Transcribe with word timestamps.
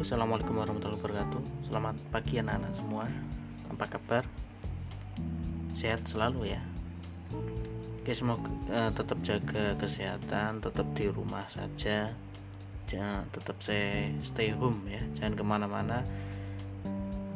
Assalamualaikum 0.00 0.56
warahmatullahi 0.56 0.96
wabarakatuh. 0.96 1.68
Selamat 1.68 1.92
pagi 2.08 2.40
anak-anak 2.40 2.72
semua. 2.72 3.04
Apa 3.68 3.84
kabar? 3.84 4.24
Sehat 5.76 6.08
selalu 6.08 6.56
ya. 6.56 6.60
Oke, 8.00 8.16
semoga 8.16 8.48
uh, 8.72 8.88
tetap 8.96 9.20
jaga 9.20 9.76
kesehatan, 9.76 10.64
tetap 10.64 10.88
di 10.96 11.04
rumah 11.04 11.44
saja. 11.52 12.16
Jangan 12.88 13.28
tetap 13.28 13.60
saya 13.60 14.08
stay 14.24 14.56
home 14.56 14.88
ya. 14.88 15.04
Jangan 15.20 15.36
ke 15.36 15.44
mana-mana. 15.44 16.00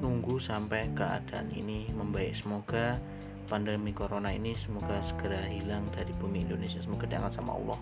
Nunggu 0.00 0.40
sampai 0.40 0.88
keadaan 0.96 1.52
ini 1.52 1.92
membaik. 1.92 2.32
Semoga 2.32 2.96
pandemi 3.44 3.92
corona 3.92 4.32
ini 4.32 4.56
semoga 4.56 5.04
segera 5.04 5.44
hilang 5.52 5.84
dari 5.92 6.16
bumi 6.16 6.48
Indonesia. 6.48 6.80
Semoga 6.80 7.04
diangkat 7.04 7.44
sama 7.44 7.60
Allah 7.60 7.76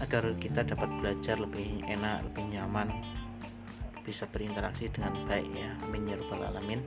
agar 0.00 0.32
kita 0.40 0.64
dapat 0.64 0.88
belajar 0.96 1.36
lebih 1.36 1.84
enak, 1.84 2.24
lebih 2.24 2.56
nyaman 2.56 3.17
bisa 4.08 4.24
berinteraksi 4.24 4.88
dengan 4.88 5.12
baik 5.28 5.52
ya 5.52 5.76
amin 5.84 6.08
ya 6.08 6.16
rabbal 6.16 6.48
alamin. 6.48 6.80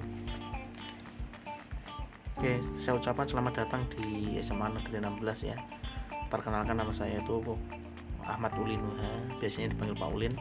Oke 2.33 2.57
saya 2.81 2.97
ucapkan 2.97 3.29
selamat 3.29 3.61
datang 3.61 3.85
di 3.93 4.41
SMA 4.41 4.73
Negeri 4.73 4.97
16 4.97 5.53
ya. 5.53 5.57
Perkenalkan 6.33 6.81
nama 6.81 6.89
saya 6.89 7.21
itu 7.21 7.37
Ahmad 8.25 8.57
Ulinuha 8.57 9.37
biasanya 9.37 9.77
dipanggil 9.77 10.01
Pak 10.01 10.09
Ulin. 10.09 10.33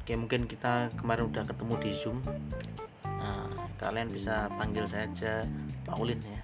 Oke 0.00 0.12
mungkin 0.16 0.48
kita 0.48 0.88
kemarin 0.96 1.28
udah 1.28 1.44
ketemu 1.44 1.74
di 1.84 1.90
Zoom. 1.92 2.24
Nah, 3.04 3.52
kalian 3.76 4.08
bisa 4.08 4.48
panggil 4.56 4.88
saja 4.88 5.44
Pak 5.84 6.00
Ulin 6.00 6.24
ya. 6.24 6.40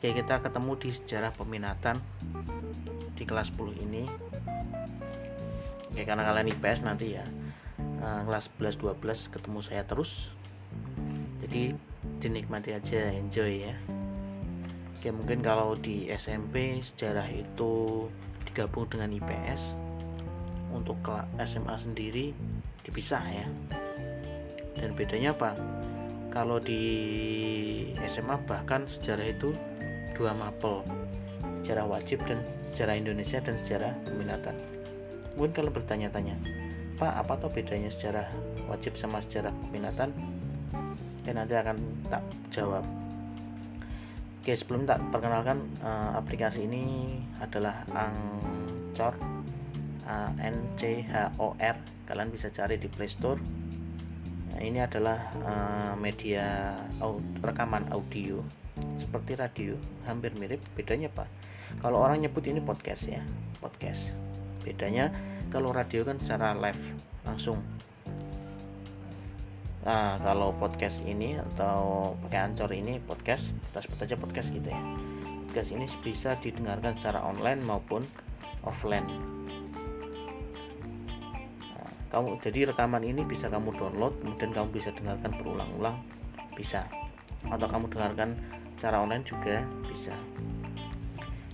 Oke 0.00 0.16
kita 0.16 0.40
ketemu 0.40 0.72
di 0.80 0.88
sejarah 0.88 1.36
peminatan 1.36 2.00
di 3.12 3.28
kelas 3.28 3.52
10 3.52 3.84
ini 3.84 4.27
Oke, 5.98 6.06
karena 6.06 6.30
kalian 6.30 6.54
IPS 6.54 6.86
nanti 6.86 7.18
ya. 7.18 7.26
Uh, 7.98 8.22
kelas 8.22 8.54
11 8.54 9.02
12 9.02 9.34
ketemu 9.34 9.58
saya 9.66 9.82
terus. 9.82 10.30
Jadi 11.42 11.74
dinikmati 12.22 12.70
aja 12.70 13.10
enjoy 13.10 13.66
ya. 13.66 13.74
Oke 14.94 15.10
mungkin 15.10 15.42
kalau 15.42 15.74
di 15.74 16.06
SMP 16.14 16.78
sejarah 16.86 17.26
itu 17.34 18.06
digabung 18.46 18.86
dengan 18.86 19.10
IPS 19.10 19.74
untuk 20.70 21.02
SMA 21.42 21.74
sendiri 21.74 22.30
dipisah 22.86 23.24
ya. 23.34 23.46
Dan 24.78 24.94
bedanya 24.94 25.34
apa? 25.34 25.58
Kalau 26.30 26.62
di 26.62 27.90
SMA 28.06 28.38
bahkan 28.46 28.86
sejarah 28.86 29.34
itu 29.34 29.50
dua 30.14 30.30
mapel. 30.30 30.86
Sejarah 31.66 31.90
wajib 31.90 32.22
dan 32.22 32.38
sejarah 32.70 32.94
Indonesia 32.94 33.42
dan 33.42 33.58
sejarah 33.58 33.98
peminatan 34.06 34.77
mungkin 35.38 35.54
kalau 35.54 35.70
bertanya-tanya 35.70 36.34
Pak 36.98 37.14
apa 37.14 37.38
tuh 37.38 37.54
bedanya 37.54 37.94
sejarah 37.94 38.26
wajib 38.66 38.98
sama 38.98 39.22
sejarah 39.22 39.54
peminatan 39.70 40.10
ya 41.22 41.30
nanti 41.30 41.54
akan 41.54 41.78
tak 42.10 42.26
jawab. 42.50 42.82
Oke 44.42 44.58
sebelum 44.58 44.82
tak 44.82 44.98
perkenalkan 45.14 45.62
uh, 45.78 46.18
aplikasi 46.18 46.66
ini 46.66 47.14
adalah 47.38 47.86
Angcor 47.94 49.14
A 50.10 50.34
N 50.42 50.74
C 50.74 51.06
H 51.06 51.38
O 51.38 51.54
R. 51.54 51.78
Kalian 52.10 52.34
bisa 52.34 52.50
cari 52.50 52.82
di 52.82 52.90
Play 52.90 53.06
Store. 53.06 53.38
Nah, 54.50 54.58
ini 54.58 54.82
adalah 54.82 55.30
uh, 55.46 55.94
media 55.94 56.74
rekaman 57.38 57.94
audio 57.94 58.42
seperti 58.98 59.38
radio 59.38 59.78
hampir 60.02 60.34
mirip. 60.34 60.58
Bedanya 60.74 61.06
pak 61.14 61.30
kalau 61.78 62.02
orang 62.02 62.24
nyebut 62.24 62.42
ini 62.48 62.58
podcast 62.58 63.06
ya 63.06 63.22
podcast 63.62 64.27
bedanya 64.68 65.08
kalau 65.48 65.72
radio 65.72 66.04
kan 66.04 66.20
secara 66.20 66.52
live 66.52 66.82
langsung. 67.24 67.56
Nah 69.88 70.20
kalau 70.20 70.52
podcast 70.60 71.00
ini 71.08 71.40
atau 71.40 72.12
pakai 72.28 72.52
ancor 72.52 72.68
ini 72.76 73.00
podcast 73.00 73.56
kita 73.72 73.80
sebut 73.80 73.98
aja 74.04 74.16
podcast 74.20 74.48
gitu 74.52 74.68
ya. 74.68 74.80
Podcast 75.48 75.70
ini 75.72 75.88
bisa 76.04 76.36
didengarkan 76.36 77.00
secara 77.00 77.24
online 77.24 77.64
maupun 77.64 78.04
offline. 78.68 79.08
Nah, 81.72 81.90
kamu 82.12 82.36
jadi 82.44 82.68
rekaman 82.68 83.00
ini 83.00 83.24
bisa 83.24 83.48
kamu 83.48 83.72
download 83.80 84.12
kemudian 84.20 84.52
kamu 84.52 84.68
bisa 84.76 84.92
dengarkan 84.92 85.32
berulang-ulang 85.40 85.96
bisa. 86.52 86.84
Atau 87.48 87.64
kamu 87.64 87.88
dengarkan 87.88 88.36
secara 88.76 89.00
online 89.00 89.24
juga 89.24 89.64
bisa 89.88 90.12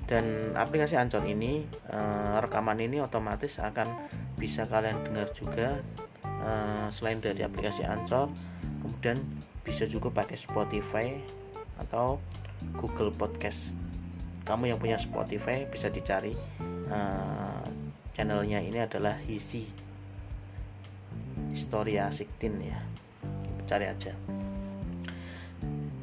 dan 0.05 0.53
aplikasi 0.53 1.01
Ancor 1.01 1.25
ini 1.25 1.65
uh, 1.89 2.37
rekaman 2.41 2.77
ini 2.77 3.01
otomatis 3.01 3.57
akan 3.57 4.11
bisa 4.37 4.69
kalian 4.69 5.01
dengar 5.09 5.33
juga 5.33 5.81
uh, 6.23 6.89
selain 6.93 7.25
dari 7.25 7.41
aplikasi 7.41 7.89
Ancor 7.89 8.29
kemudian 8.85 9.21
bisa 9.65 9.89
juga 9.89 10.13
pakai 10.13 10.37
Spotify 10.37 11.17
atau 11.81 12.21
Google 12.77 13.11
Podcast. 13.17 13.73
Kamu 14.45 14.69
yang 14.69 14.77
punya 14.77 15.01
Spotify 15.01 15.65
bisa 15.65 15.89
dicari 15.89 16.37
uh, 16.93 17.65
channelnya 18.13 18.61
ini 18.61 18.77
adalah 18.85 19.17
Hisi. 19.25 19.65
Historia 21.49 22.13
Siktin 22.13 22.61
ya. 22.61 22.81
Cari 23.65 23.89
aja. 23.89 24.13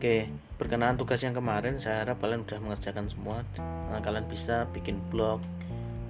Oke 0.01 0.50
berkenaan 0.61 0.93
tugas 0.93 1.25
yang 1.25 1.33
kemarin 1.33 1.81
saya 1.81 2.05
harap 2.05 2.21
kalian 2.21 2.45
sudah 2.45 2.61
mengerjakan 2.61 3.09
semua. 3.09 3.41
Nah, 3.57 3.97
kalian 3.97 4.29
bisa 4.29 4.69
bikin 4.69 5.01
blog 5.09 5.41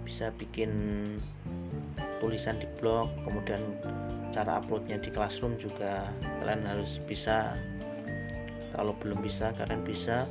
bisa 0.03 0.27
bikin 0.35 0.71
tulisan 2.19 2.59
di 2.59 2.67
blog 2.75 3.07
kemudian 3.23 3.63
cara 4.35 4.59
uploadnya 4.59 4.99
di 4.99 5.07
classroom 5.07 5.55
juga 5.55 6.11
kalian 6.43 6.67
harus 6.67 6.99
bisa. 7.07 7.55
Kalau 8.75 8.91
belum 8.99 9.23
bisa 9.23 9.55
kalian 9.55 9.87
bisa 9.87 10.27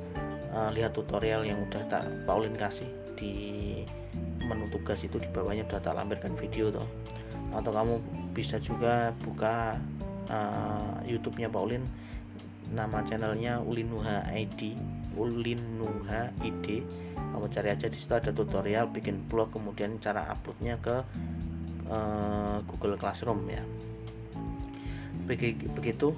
uh, 0.53 0.69
lihat 0.69 0.93
tutorial 0.93 1.49
yang 1.49 1.65
udah 1.65 1.81
tak 1.89 2.05
Paulin 2.29 2.53
kasih 2.61 2.93
di 3.17 3.33
menu 4.45 4.69
tugas 4.69 5.01
itu 5.01 5.17
di 5.17 5.29
bawahnya 5.33 5.65
udah 5.65 5.81
tak 5.81 5.97
lampirkan 5.97 6.37
video 6.37 6.69
tuh 6.69 6.89
atau 7.53 7.73
kamu 7.73 7.95
bisa 8.33 8.57
juga 8.61 9.13
buka 9.21 9.77
uh, 10.29 11.05
YouTube-nya 11.05 11.53
Paulin 11.53 11.85
nama 12.71 13.03
channelnya 13.03 13.59
Ulinuha 13.59 14.31
ID 14.31 14.79
Ulinuha 15.19 16.31
ID 16.39 16.67
kamu 17.31 17.47
cari 17.57 17.69
aja 17.71 17.87
di 17.87 17.99
situ 17.99 18.11
ada 18.11 18.35
tutorial 18.35 18.91
bikin 18.91 19.31
blog 19.31 19.55
kemudian 19.55 20.03
cara 20.03 20.27
uploadnya 20.35 20.75
ke 20.83 20.97
uh, 21.87 22.59
Google 22.67 22.99
Classroom 22.99 23.47
ya. 23.47 23.63
Begitu. 25.25 26.11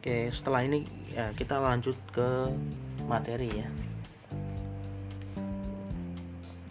Oke 0.00 0.16
setelah 0.32 0.64
ini 0.64 0.88
ya, 1.12 1.32
kita 1.36 1.60
lanjut 1.60 1.96
ke 2.12 2.48
materi 3.04 3.48
ya. 3.52 3.68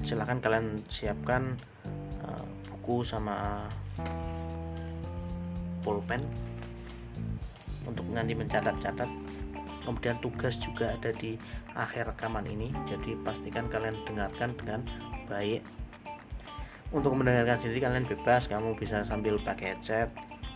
Silahkan 0.01 0.41
kalian 0.41 0.81
siapkan 0.89 1.53
uh, 2.25 2.45
buku 2.69 3.05
sama 3.05 3.69
pulpen 5.85 6.25
untuk 7.87 8.07
nanti 8.11 8.33
mencatat-catat. 8.35 9.09
Kemudian 9.83 10.15
tugas 10.23 10.55
juga 10.63 10.95
ada 10.95 11.11
di 11.11 11.35
akhir 11.75 12.15
rekaman 12.15 12.47
ini 12.47 12.71
jadi 12.87 13.19
pastikan 13.19 13.67
kalian 13.67 13.99
dengarkan 14.07 14.55
dengan 14.55 14.79
baik. 15.27 15.59
Untuk 16.93 17.11
mendengarkan 17.17 17.59
sendiri 17.59 17.83
kalian 17.83 18.07
bebas 18.07 18.47
kamu 18.47 18.79
bisa 18.79 19.03
sambil 19.03 19.35
pakai 19.41 19.75
headset 19.75 20.13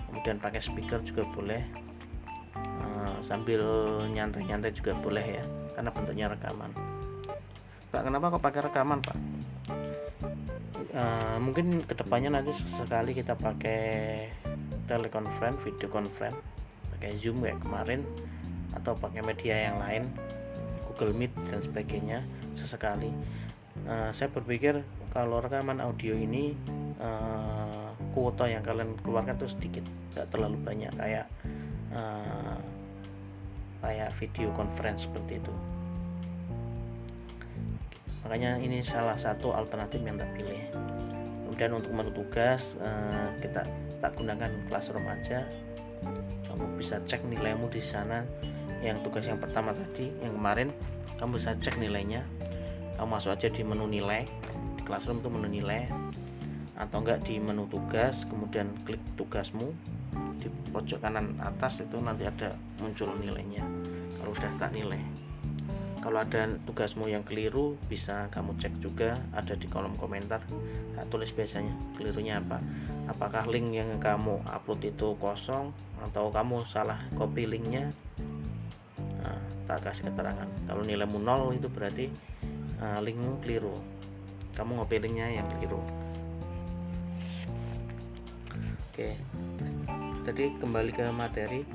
kemudian 0.07 0.39
pakai 0.39 0.63
speaker 0.63 1.03
juga 1.03 1.27
boleh. 1.27 1.63
Uh, 2.57 3.19
sambil 3.19 3.61
nyantai-nyantai 4.09 4.71
juga 4.73 4.95
boleh 4.97 5.43
ya 5.43 5.45
karena 5.75 5.89
bentuknya 5.91 6.25
rekaman. 6.31 6.71
Pak 7.91 8.01
kenapa 8.07 8.25
kok 8.31 8.43
pakai 8.43 8.61
rekaman 8.71 8.99
Pak? 9.03 9.17
Uh, 10.97 11.37
mungkin 11.43 11.83
ke 11.85 11.93
depannya 11.93 12.39
nanti 12.39 12.55
sekali 12.55 13.13
kita 13.13 13.37
pakai 13.37 13.83
telekonferensi 14.87 15.67
video 15.67 15.91
conference 15.91 16.57
pakai 16.97 17.13
Zoom 17.21 17.45
kayak 17.45 17.61
kemarin 17.61 18.01
atau 18.73 18.97
pakai 18.97 19.21
media 19.21 19.69
yang 19.69 19.77
lain 19.77 20.09
Google 20.89 21.13
Meet 21.13 21.29
dan 21.53 21.61
sebagainya 21.61 22.19
sesekali. 22.57 23.13
Uh, 23.85 24.09
saya 24.09 24.33
berpikir 24.33 24.81
kalau 25.13 25.37
rekaman 25.37 25.77
audio 25.77 26.17
ini 26.17 26.57
uh, 26.97 27.93
kuota 28.17 28.49
yang 28.49 28.65
kalian 28.65 28.97
keluarkan 29.05 29.37
tuh 29.37 29.45
sedikit 29.45 29.85
tidak 30.09 30.33
terlalu 30.33 30.57
banyak 30.65 30.89
kayak 30.97 31.29
uh, 31.93 32.57
kayak 33.85 34.09
video 34.17 34.49
conference 34.57 35.05
seperti 35.05 35.37
itu. 35.37 35.53
Makanya 38.25 38.57
ini 38.57 38.81
salah 38.81 39.21
satu 39.21 39.53
alternatif 39.53 40.01
yang 40.01 40.17
tak 40.17 40.33
pilih. 40.33 40.65
Kemudian 41.45 41.71
untuk 41.77 41.93
menu 41.93 42.09
tugas 42.09 42.73
kita 43.39 43.63
tak 44.01 44.11
gunakan 44.17 44.49
classroom 44.67 45.05
aja 45.05 45.45
kamu 46.47 46.79
bisa 46.79 47.01
cek 47.03 47.25
nilaimu 47.27 47.67
di 47.69 47.81
sana. 47.81 48.23
Yang 48.81 49.09
tugas 49.09 49.25
yang 49.25 49.41
pertama 49.41 49.73
tadi 49.73 50.13
yang 50.21 50.37
kemarin 50.37 50.69
kamu 51.17 51.37
bisa 51.37 51.53
cek 51.57 51.77
nilainya. 51.81 52.21
Kamu 52.97 53.07
masuk 53.07 53.37
aja 53.37 53.49
di 53.49 53.61
menu 53.61 53.85
nilai 53.85 54.25
di 54.77 54.81
classroom 54.85 55.21
itu 55.21 55.29
menu 55.29 55.47
nilai. 55.49 55.89
Atau 56.77 57.01
enggak 57.01 57.25
di 57.25 57.41
menu 57.41 57.65
tugas 57.69 58.25
kemudian 58.25 58.69
klik 58.85 59.01
tugasmu. 59.17 59.73
Di 60.37 60.47
pojok 60.73 61.01
kanan 61.01 61.37
atas 61.41 61.81
itu 61.81 61.97
nanti 61.97 62.25
ada 62.25 62.53
muncul 62.81 63.13
nilainya. 63.17 63.65
Kalau 64.17 64.33
sudah 64.33 64.53
tak 64.57 64.73
nilai 64.73 65.26
kalau 66.07 66.23
ada 66.23 66.47
tugasmu 66.63 67.11
yang 67.11 67.19
keliru 67.27 67.75
bisa 67.91 68.31
kamu 68.31 68.55
cek 68.55 68.79
juga 68.79 69.19
ada 69.35 69.59
di 69.59 69.67
kolom 69.67 69.91
komentar. 69.99 70.39
Tak 70.95 71.11
tulis 71.11 71.35
biasanya 71.35 71.75
kelirunya 71.99 72.39
apa? 72.39 72.63
Apakah 73.11 73.43
link 73.51 73.75
yang 73.75 73.91
kamu 73.99 74.39
upload 74.47 74.87
itu 74.87 75.19
kosong 75.19 75.75
atau 75.99 76.31
kamu 76.31 76.63
salah 76.63 76.95
copy 77.11 77.43
linknya? 77.43 77.91
Nah, 79.19 79.35
tak 79.67 79.83
kasih 79.83 80.07
keterangan. 80.07 80.47
Kalau 80.63 80.79
nilaimu 80.87 81.19
nol 81.19 81.51
itu 81.59 81.67
berarti 81.67 82.07
uh, 82.79 83.03
linkmu 83.03 83.43
keliru. 83.43 83.75
Kamu 84.55 84.79
ngopi 84.79 85.03
linknya 85.03 85.43
yang 85.43 85.47
keliru. 85.59 85.83
Oke. 88.95 89.11
Tadi 90.23 90.55
kembali 90.55 90.91
ke 90.95 91.03
materi. 91.11 91.67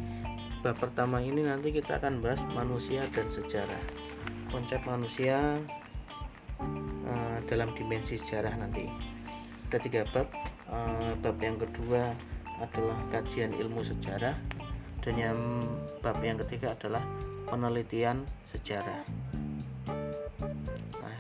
Bab 0.65 0.81
pertama 0.81 1.21
ini 1.21 1.45
nanti 1.45 1.69
kita 1.69 2.01
akan 2.01 2.25
bahas 2.25 2.41
manusia 2.57 3.05
dan 3.13 3.29
sejarah 3.29 4.02
konsep 4.53 4.85
manusia 4.85 5.57
uh, 7.09 7.39
dalam 7.49 7.73
dimensi 7.73 8.21
sejarah 8.21 8.53
nanti. 8.61 8.85
Ada 9.73 9.81
tiga 9.81 10.05
bab. 10.13 10.29
Uh, 10.69 11.17
bab 11.25 11.41
yang 11.41 11.57
kedua 11.57 12.13
adalah 12.61 13.01
kajian 13.09 13.57
ilmu 13.57 13.81
sejarah. 13.81 14.37
Dan 15.01 15.15
yang 15.17 15.39
bab 16.05 16.21
yang 16.21 16.37
ketiga 16.45 16.77
adalah 16.77 17.01
penelitian 17.49 18.29
sejarah. 18.53 19.03
Nah, 21.01 21.17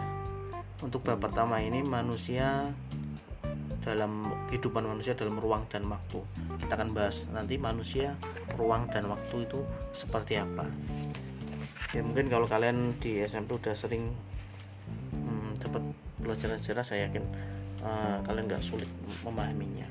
untuk 0.85 1.01
bab 1.01 1.19
pertama 1.19 1.59
ini 1.65 1.81
manusia 1.81 2.69
dalam 3.83 4.31
kehidupan 4.53 4.85
manusia 4.87 5.17
dalam 5.17 5.41
ruang 5.41 5.65
dan 5.73 5.89
waktu. 5.89 6.21
Kita 6.61 6.79
akan 6.79 6.95
bahas 6.95 7.25
nanti 7.33 7.57
manusia 7.59 8.15
ruang 8.55 8.87
dan 8.93 9.09
waktu 9.11 9.49
itu 9.49 9.65
seperti 9.91 10.39
apa 10.39 10.69
ya 11.93 12.01
mungkin 12.01 12.33
kalau 12.33 12.49
kalian 12.49 12.97
di 12.97 13.21
SMP 13.21 13.53
udah 13.53 13.77
sering 13.77 14.17
hmm, 15.13 15.61
dapat 15.61 15.85
pelajaran 16.25 16.57
sejarah 16.65 16.85
saya 16.85 17.01
yakin 17.13 17.25
uh, 17.85 18.17
kalian 18.25 18.49
nggak 18.49 18.65
sulit 18.65 18.89
memahaminya. 19.21 19.85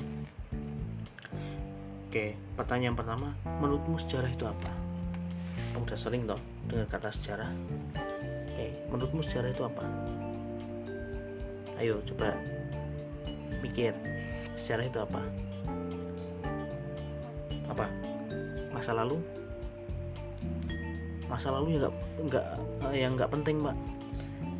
Oke 2.09 2.35
pertanyaan 2.57 2.97
pertama 2.97 3.37
menurutmu 3.45 4.01
sejarah 4.01 4.33
itu 4.33 4.49
apa? 4.49 4.73
Kamu 5.71 5.85
udah 5.85 5.99
sering 5.99 6.25
toh 6.25 6.41
dengar 6.65 6.89
kata 6.89 7.13
sejarah. 7.13 7.53
Oke 8.49 8.67
menurutmu 8.89 9.21
sejarah 9.21 9.49
itu 9.53 9.63
apa? 9.63 9.85
Ayo 11.77 12.01
coba 12.01 12.33
mikir 13.61 13.93
sejarah 14.57 14.89
itu 14.89 14.97
apa? 14.97 15.21
Apa? 17.69 17.85
Masa 18.73 18.97
lalu 18.97 19.21
masa 21.31 21.47
lalu 21.47 21.79
yang 21.79 21.87
nggak 21.87 21.95
nggak 22.27 22.45
eh, 22.91 22.99
yang 22.99 23.11
nggak 23.15 23.31
penting 23.31 23.63
pak. 23.63 23.75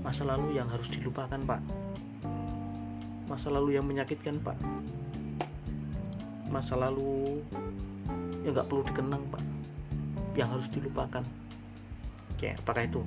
Masa 0.07 0.23
lalu 0.23 0.55
yang 0.55 0.71
harus 0.71 0.87
dilupakan 0.87 1.35
pak. 1.43 1.59
Masa 3.27 3.51
lalu 3.51 3.75
yang 3.75 3.83
menyakitkan 3.83 4.39
pak. 4.39 4.55
Masa 6.47 6.79
lalu 6.79 7.43
yang 8.47 8.55
nggak 8.55 8.71
perlu 8.71 8.87
dikenang 8.87 9.19
pak. 9.27 9.43
Yang 10.39 10.47
harus 10.55 10.67
dilupakan. 10.71 11.23
Oke 12.31 12.55
apakah 12.55 12.87
itu? 12.87 13.03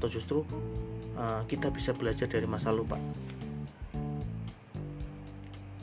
Atau 0.00 0.08
justru 0.08 0.38
uh, 1.20 1.44
kita 1.44 1.68
bisa 1.68 1.92
belajar 1.92 2.24
dari 2.24 2.48
masa 2.48 2.72
lalu 2.72 2.88
pak? 2.88 3.02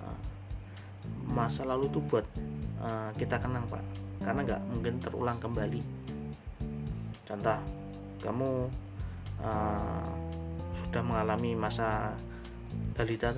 Uh, 0.02 0.20
masa 1.30 1.70
lalu 1.70 1.86
itu 1.86 2.02
buat 2.02 2.26
uh, 2.82 3.14
kita 3.14 3.38
kenang 3.38 3.70
pak. 3.70 3.86
Karena 4.26 4.42
nggak 4.42 4.62
mungkin 4.74 4.94
terulang 5.06 5.38
kembali 5.38 6.00
contoh 7.31 7.60
kamu 8.19 8.50
uh, 9.39 10.12
sudah 10.83 11.00
mengalami 11.00 11.56
masa 11.56 12.12
balita 12.92 13.31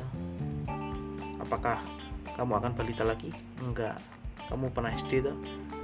apakah 1.38 1.78
kamu 2.34 2.52
akan 2.58 2.72
balita 2.74 3.06
lagi? 3.06 3.30
Enggak. 3.62 4.02
Kamu 4.50 4.74
pernah 4.74 4.92
SD 4.92 5.24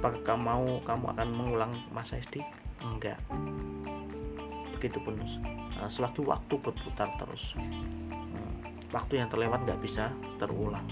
apakah 0.01 0.21
kamu 0.25 0.41
mau 0.41 0.65
kamu 0.81 1.05
akan 1.13 1.27
mengulang 1.29 1.71
masa 1.93 2.17
SD 2.17 2.41
enggak. 2.81 3.21
Begitu 4.73 4.97
pun 5.03 5.19
uh, 5.21 5.89
selagi 5.89 6.25
waktu 6.25 6.55
berputar 6.57 7.13
terus. 7.21 7.53
Uh, 7.53 8.53
waktu 8.89 9.21
yang 9.21 9.29
terlewat 9.29 9.61
nggak 9.61 9.79
bisa 9.83 10.09
terulang. 10.41 10.85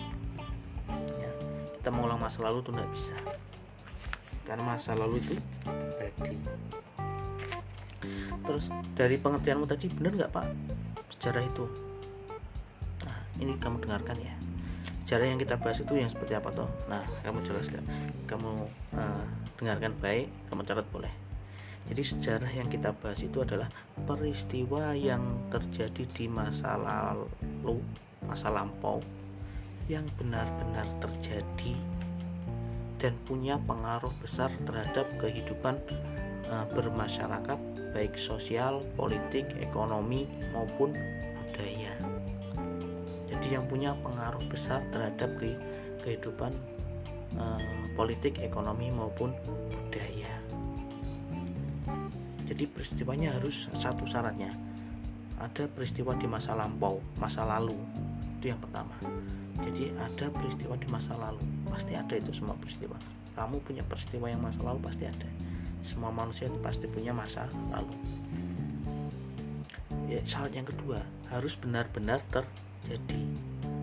Ya, 1.17 1.31
kita 1.81 1.89
mengulang 1.89 2.21
masa 2.21 2.45
lalu 2.45 2.61
tuh 2.61 2.77
nggak 2.77 2.91
bisa. 2.93 3.17
Karena 4.45 4.63
masa 4.63 4.93
lalu 4.95 5.19
itu 5.19 5.35
berarti 5.67 6.37
terus 8.45 8.69
dari 8.93 9.15
pengertianmu 9.17 9.65
tadi 9.65 9.89
benar 9.91 10.11
nggak 10.13 10.31
pak? 10.31 10.45
Sejarah 11.17 11.43
itu. 11.43 11.65
Nah 13.05 13.19
ini 13.41 13.53
kamu 13.57 13.83
dengarkan 13.83 14.17
ya. 14.21 14.33
Sejarah 15.05 15.25
yang 15.31 15.39
kita 15.39 15.55
bahas 15.57 15.79
itu 15.79 15.93
yang 15.95 16.09
seperti 16.11 16.33
apa 16.35 16.49
toh? 16.51 16.69
Nah 16.91 17.03
kamu 17.23 17.41
jelaskan. 17.43 17.83
Kamu 18.29 18.51
uh, 18.95 19.25
dengarkan 19.57 19.93
baik 19.97 20.27
kamu 20.51 20.61
catat 20.67 20.87
boleh. 20.93 21.13
Jadi 21.87 22.03
sejarah 22.03 22.51
yang 22.51 22.67
kita 22.67 22.91
bahas 22.91 23.23
itu 23.23 23.39
adalah 23.39 23.71
peristiwa 24.03 24.91
yang 24.91 25.23
terjadi 25.47 26.03
di 26.11 26.25
masa 26.27 26.75
lalu 26.75 27.79
masa 28.27 28.51
lampau 28.51 28.99
yang 29.87 30.03
benar-benar 30.19 30.83
terjadi 30.99 31.79
dan 32.99 33.15
punya 33.23 33.55
pengaruh 33.63 34.11
besar 34.19 34.51
terhadap 34.67 35.07
kehidupan 35.21 35.79
uh, 36.51 36.65
bermasyarakat 36.75 37.59
baik 37.91 38.19
sosial, 38.19 38.83
politik, 38.95 39.47
ekonomi 39.61 40.27
maupun 40.51 40.91
budaya. 41.37 41.93
Jadi 43.27 43.47
yang 43.53 43.65
punya 43.67 43.93
pengaruh 44.01 44.43
besar 44.49 44.81
terhadap 44.89 45.29
kehidupan 46.03 46.51
uh, 47.37 47.61
politik, 47.93 48.39
ekonomi 48.39 48.91
maupun 48.91 49.33
budaya. 49.71 50.33
Jadi 52.47 52.63
peristiwanya 52.63 53.35
harus 53.35 53.67
satu 53.75 54.07
syaratnya. 54.07 54.55
Ada 55.37 55.69
peristiwa 55.69 56.15
di 56.17 56.25
masa 56.25 56.55
lampau, 56.55 57.03
masa 57.19 57.43
lalu. 57.43 57.75
Itu 58.39 58.55
yang 58.55 58.61
pertama. 58.63 58.95
Jadi 59.61 59.91
ada 59.93 60.25
peristiwa 60.31 60.73
di 60.79 60.87
masa 60.87 61.13
lalu. 61.19 61.43
Pasti 61.67 61.93
ada 61.93 62.15
itu 62.15 62.31
semua 62.31 62.55
peristiwa. 62.57 62.95
Kamu 63.35 63.61
punya 63.61 63.85
peristiwa 63.85 64.31
yang 64.31 64.41
masa 64.41 64.63
lalu 64.65 64.79
pasti 64.81 65.05
ada 65.05 65.29
semua 65.85 66.09
manusia 66.13 66.49
itu 66.49 66.59
pasti 66.59 66.85
punya 66.89 67.11
masa 67.11 67.45
lalu. 67.71 67.93
Ya 70.07 70.23
syarat 70.23 70.55
yang 70.55 70.67
kedua 70.67 71.03
harus 71.27 71.59
benar-benar 71.59 72.23
terjadi. 72.31 73.23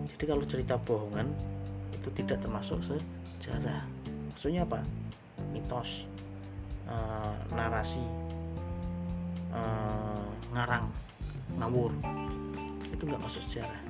Jadi 0.09 0.23
kalau 0.25 0.43
cerita 0.49 0.75
bohongan 0.79 1.29
itu 1.93 2.09
tidak 2.17 2.41
termasuk 2.41 2.81
sejarah. 2.81 3.85
Maksudnya 4.33 4.65
apa? 4.65 4.81
Mitos 5.53 6.09
uh, 6.89 7.35
narasi 7.53 8.01
uh, 9.53 10.25
ngarang 10.53 10.89
ngawur. 11.61 11.93
Itu 12.89 13.05
nggak 13.05 13.21
masuk 13.21 13.43
sejarah. 13.45 13.81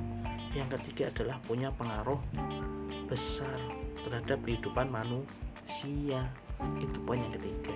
Yang 0.55 0.79
ketiga 0.79 1.11
adalah 1.11 1.37
punya 1.43 1.67
pengaruh 1.75 2.19
besar 3.11 3.59
terhadap 4.01 4.39
kehidupan 4.43 4.87
manusia 4.87 6.25
itu 6.79 6.97
poin 7.03 7.19
yang 7.19 7.33
ketiga. 7.33 7.75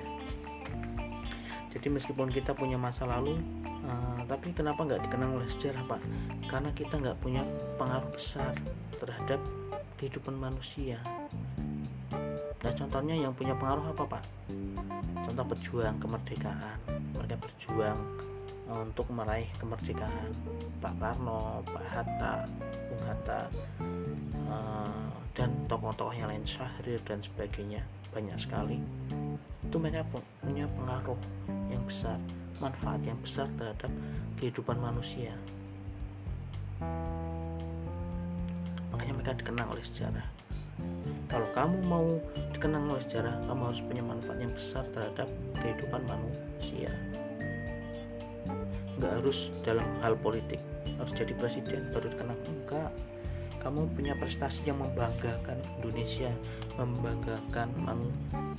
Jadi 1.69 1.88
meskipun 1.93 2.33
kita 2.33 2.57
punya 2.57 2.81
masa 2.81 3.05
lalu 3.05 3.38
uh, 3.86 4.21
tapi 4.25 4.51
kenapa 4.57 4.81
nggak 4.81 5.05
dikenang 5.05 5.38
oleh 5.38 5.48
sejarah 5.48 5.86
pak? 5.86 6.01
Karena 6.50 6.69
kita 6.74 6.98
nggak 6.98 7.17
punya 7.21 7.45
pengaruh 7.77 8.09
besar 8.09 8.57
terhadap 8.98 9.38
kehidupan 10.01 10.33
manusia. 10.33 10.98
Nah 12.59 12.74
contohnya 12.74 13.15
yang 13.15 13.31
punya 13.38 13.53
pengaruh 13.53 13.93
apa 13.93 14.03
pak? 14.17 14.24
Contoh 15.24 15.45
pejuang 15.55 15.95
kemerdekaan. 16.01 16.77
Mereka 17.13 17.38
berjuang 17.38 18.00
uh, 18.65 18.81
untuk 18.81 19.05
meraih 19.13 19.48
kemerdekaan. 19.62 20.33
Pak 20.81 20.93
Karno 20.98 21.62
Pak 21.69 21.86
Hatta 21.86 22.50
Bung 22.89 23.03
Hatta 23.05 23.41
uh, 24.50 25.12
dan 25.38 25.53
tokoh-tokoh 25.69 26.17
yang 26.17 26.33
lain 26.33 26.41
Syahrir 26.43 26.98
dan 27.05 27.21
sebagainya 27.21 27.86
banyak 28.13 28.37
sekali. 28.41 28.77
Itu 29.65 29.77
mereka 29.77 30.05
punya 30.41 30.65
pengaruh 30.65 31.19
yang 31.69 31.83
besar 31.85 32.17
manfaat 32.59 32.99
yang 33.07 33.19
besar 33.23 33.47
terhadap 33.55 33.91
kehidupan 34.37 34.77
manusia. 34.77 35.31
Makanya 38.91 39.13
mereka 39.15 39.33
dikenang 39.39 39.71
oleh 39.71 39.83
sejarah. 39.83 40.27
Kalau 41.29 41.47
kamu 41.55 41.77
mau 41.87 42.07
dikenang 42.55 42.87
oleh 42.87 43.03
sejarah 43.03 43.35
kamu 43.47 43.61
harus 43.71 43.81
punya 43.83 44.03
manfaat 44.03 44.39
yang 44.39 44.53
besar 44.53 44.83
terhadap 44.91 45.27
kehidupan 45.59 46.01
manusia. 46.07 46.91
Nggak 48.99 49.13
harus 49.23 49.51
dalam 49.63 49.87
hal 50.03 50.19
politik 50.19 50.59
harus 50.99 51.13
jadi 51.15 51.31
presiden 51.39 51.87
baru 51.95 52.11
dikenang. 52.11 52.39
Enggak 52.43 52.91
kamu 53.59 53.91
punya 53.91 54.15
prestasi 54.15 54.63
yang 54.63 54.79
membanggakan 54.79 55.59
Indonesia 55.79 56.31
membanggakan 56.79 57.67
man, 57.83 57.99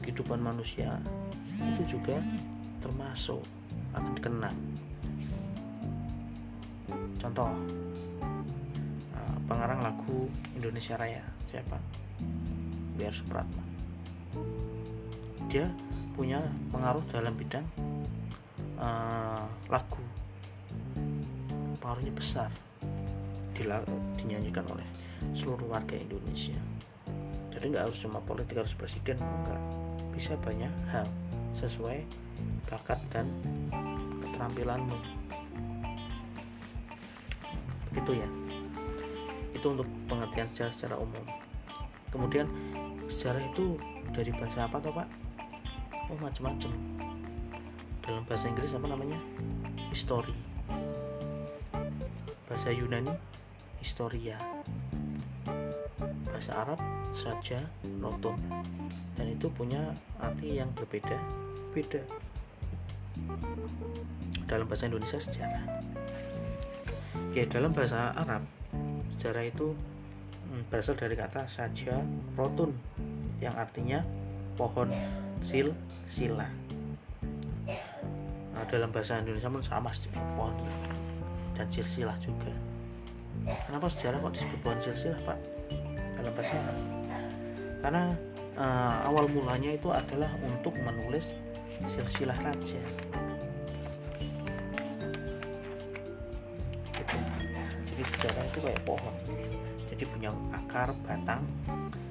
kehidupan 0.05 0.41
manusia. 0.41 1.01
Itu 1.57 1.97
juga 1.97 2.21
termasuk 2.85 3.41
akan 3.97 4.15
kena. 4.21 4.53
Contoh 7.21 7.49
uh, 9.17 9.37
pengarang 9.49 9.81
lagu 9.85 10.29
Indonesia 10.57 10.97
Raya 11.01 11.25
siapa? 11.49 11.81
Biar 12.97 13.13
Supratman. 13.13 13.69
Dia 15.49 15.67
punya 16.13 16.45
pengaruh 16.69 17.03
dalam 17.09 17.33
bidang 17.33 17.65
uh, 18.77 19.49
lagu. 19.73 20.05
Pengaruhnya 21.81 22.13
besar 22.13 22.53
dinyanyikan 24.17 24.65
oleh 24.69 24.87
seluruh 25.37 25.69
warga 25.69 25.97
Indonesia. 25.97 26.57
Jadi 27.53 27.77
nggak 27.77 27.93
harus 27.93 27.99
cuma 28.01 28.23
politik 28.25 28.57
harus 28.57 28.73
presiden 28.73 29.21
enggak. 29.21 29.61
Bisa 30.17 30.33
banyak 30.41 30.73
hal 30.89 31.07
sesuai 31.53 32.05
bakat 32.71 33.01
dan 33.13 33.29
keterampilanmu. 34.25 34.97
Begitu 37.93 38.23
ya. 38.23 38.29
Itu 39.53 39.77
untuk 39.77 39.89
pengertian 40.09 40.49
sejarah 40.49 40.73
secara 40.73 40.97
umum. 40.97 41.25
Kemudian 42.09 42.49
sejarah 43.13 43.45
itu 43.45 43.77
dari 44.17 44.33
bahasa 44.33 44.65
apa 44.65 44.81
toh 44.81 44.95
pak? 44.95 45.09
Oh 46.09 46.19
macam-macam. 46.19 46.73
Dalam 48.01 48.23
bahasa 48.25 48.49
Inggris 48.49 48.73
apa 48.73 48.87
namanya? 48.89 49.21
History. 49.93 50.35
Bahasa 52.49 52.75
Yunani 52.75 53.30
historia. 53.81 54.37
Bahasa 56.29 56.53
Arab 56.55 56.81
saja 57.17 57.59
notum 58.01 58.37
dan 59.17 59.27
itu 59.27 59.49
punya 59.53 59.93
arti 60.21 60.61
yang 60.61 60.71
berbeda. 60.77 61.17
Beda. 61.73 62.01
Dalam 64.47 64.69
bahasa 64.69 64.87
Indonesia 64.87 65.19
sejarah. 65.19 65.65
Oke, 67.31 67.49
dalam 67.49 67.73
bahasa 67.75 68.15
Arab 68.15 68.45
sejarah 69.17 69.45
itu 69.49 69.77
hmm, 70.51 70.71
berasal 70.73 70.97
dari 70.97 71.17
kata 71.17 71.45
saja 71.49 72.01
rotun 72.37 72.73
yang 73.41 73.57
artinya 73.57 74.05
pohon 74.57 74.93
sil 75.41 75.73
sila. 76.05 76.49
Nah, 78.51 78.65
dalam 78.69 78.93
bahasa 78.93 79.21
Indonesia 79.21 79.49
pun 79.49 79.65
sama 79.65 79.91
pohon 80.37 80.57
dan 81.57 81.67
silsilah 81.69 82.17
juga 82.21 82.70
kenapa 83.47 83.87
sejarah 83.89 84.19
kok 84.21 84.33
disebut 84.37 84.59
pohon 84.61 84.79
silsilah 84.83 85.21
pak? 85.25 85.39
Dalam 86.21 86.33
bahasa 86.37 86.57
karena 87.81 88.13
uh, 88.61 89.09
awal 89.09 89.25
mulanya 89.33 89.73
itu 89.73 89.89
adalah 89.89 90.29
untuk 90.45 90.77
menulis 90.85 91.33
silsilah 91.89 92.37
raja. 92.37 92.83
Jadi 97.89 98.03
sejarah 98.05 98.45
itu 98.49 98.59
kayak 98.61 98.83
pohon. 98.85 99.15
Jadi 99.89 100.05
punya 100.09 100.31
akar 100.53 100.93
batang 101.05 101.45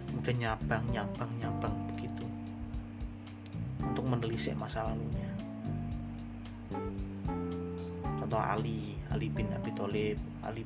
kemudian 0.09 0.37
nyabang 0.41 0.83
nyabang 0.89 1.31
nyabang 1.37 1.75
begitu. 1.93 2.25
Untuk 3.85 4.05
menelisik 4.09 4.57
masa 4.57 4.89
lalunya. 4.89 5.29
Contoh 8.17 8.41
Ali 8.41 8.97
Ali 9.09 9.29
bin 9.29 9.49
Abi 9.53 9.71
Thalib 9.73 10.17
Ali 10.45 10.65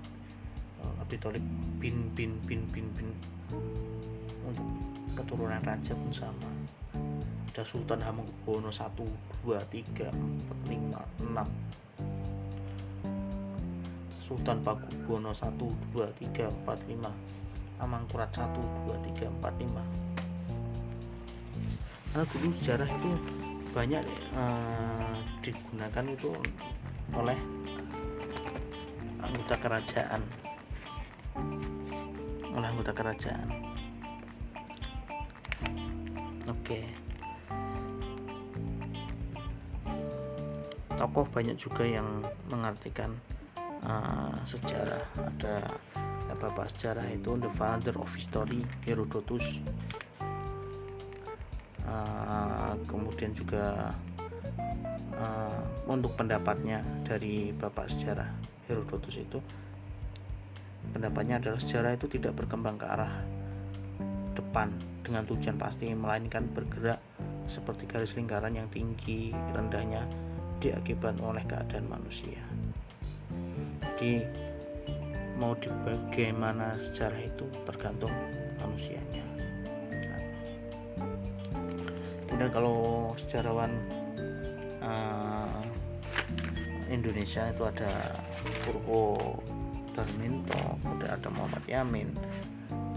Thalib 1.18 1.46
bin 1.82 2.10
bin 2.14 2.38
bin 2.46 2.62
bin 2.74 2.88
bin 2.94 3.10
untuk 4.44 4.68
keturunan 5.18 5.62
raja 5.64 5.94
pun 5.94 6.14
sama. 6.14 6.50
Ada 7.54 7.62
Sultan 7.62 8.02
Hamengkubuwono 8.02 8.74
1 8.74 8.98
2 9.46 9.62
3 9.70 10.10
4 10.10 10.74
5 10.74 11.22
6 11.22 11.46
Sultan 14.26 14.58
Pakubuwono 14.66 15.30
1 15.30 15.54
2 15.94 16.02
3 16.34 16.50
4 16.50 16.66
5 16.66 17.78
Amangkurat 17.78 18.34
1 18.34 18.50
2 18.90 18.98
3 19.22 19.30
4 19.30 19.70
5 19.70 20.14
karena 22.14 22.30
dulu 22.30 22.54
sejarah 22.62 22.90
itu 22.94 23.10
banyak 23.74 24.06
uh, 24.38 25.18
digunakan 25.42 26.06
itu 26.06 26.30
oleh 27.10 27.34
anggota 29.18 29.58
kerajaan 29.58 30.22
oleh 32.54 32.68
anggota 32.70 32.94
kerajaan. 32.94 33.50
Oke. 36.48 36.80
Okay. 36.80 36.86
tokoh 41.04 41.28
banyak 41.28 41.60
juga 41.60 41.84
yang 41.84 42.24
mengartikan 42.48 43.12
uh, 43.84 44.40
sejarah. 44.48 45.04
Ada 45.20 45.68
bapak 46.40 46.72
sejarah 46.74 47.06
itu 47.12 47.36
the 47.38 47.52
father 47.60 47.92
of 48.00 48.08
history 48.16 48.64
Herodotus. 48.88 49.60
Uh, 51.84 52.74
kemudian 52.88 53.36
juga 53.36 53.92
uh, 55.20 55.62
untuk 55.92 56.16
pendapatnya 56.16 56.80
dari 57.04 57.52
bapak 57.52 57.92
sejarah 57.92 58.32
Herodotus 58.72 59.20
itu 59.20 59.44
pendapatnya 60.94 61.42
adalah 61.42 61.60
sejarah 61.60 61.98
itu 61.98 62.06
tidak 62.06 62.38
berkembang 62.38 62.78
ke 62.78 62.86
arah 62.86 63.26
depan 64.38 64.70
dengan 65.02 65.26
tujuan 65.26 65.58
pasti 65.58 65.90
melainkan 65.92 66.46
bergerak 66.54 67.02
seperti 67.50 67.90
garis 67.90 68.16
lingkaran 68.16 68.56
yang 68.56 68.70
tinggi 68.72 69.34
rendahnya 69.52 70.06
diakibat 70.64 71.20
oleh 71.20 71.44
keadaan 71.44 71.90
manusia. 71.92 72.40
Jadi 73.84 74.24
mau 75.36 75.58
di 75.58 75.68
bagaimana 75.84 76.78
sejarah 76.80 77.20
itu 77.20 77.46
tergantung 77.68 78.14
manusianya. 78.62 79.26
Kemudian 82.30 82.50
kalau 82.50 83.12
sejarawan 83.20 83.70
uh, 84.82 85.62
Indonesia 86.90 87.50
itu 87.50 87.64
ada 87.66 88.18
Purwo 88.66 89.38
Darminto 89.94 90.78
kemudian 90.82 91.12
ada 91.14 91.30
Muhammad 91.30 91.64
Yamin 91.70 92.10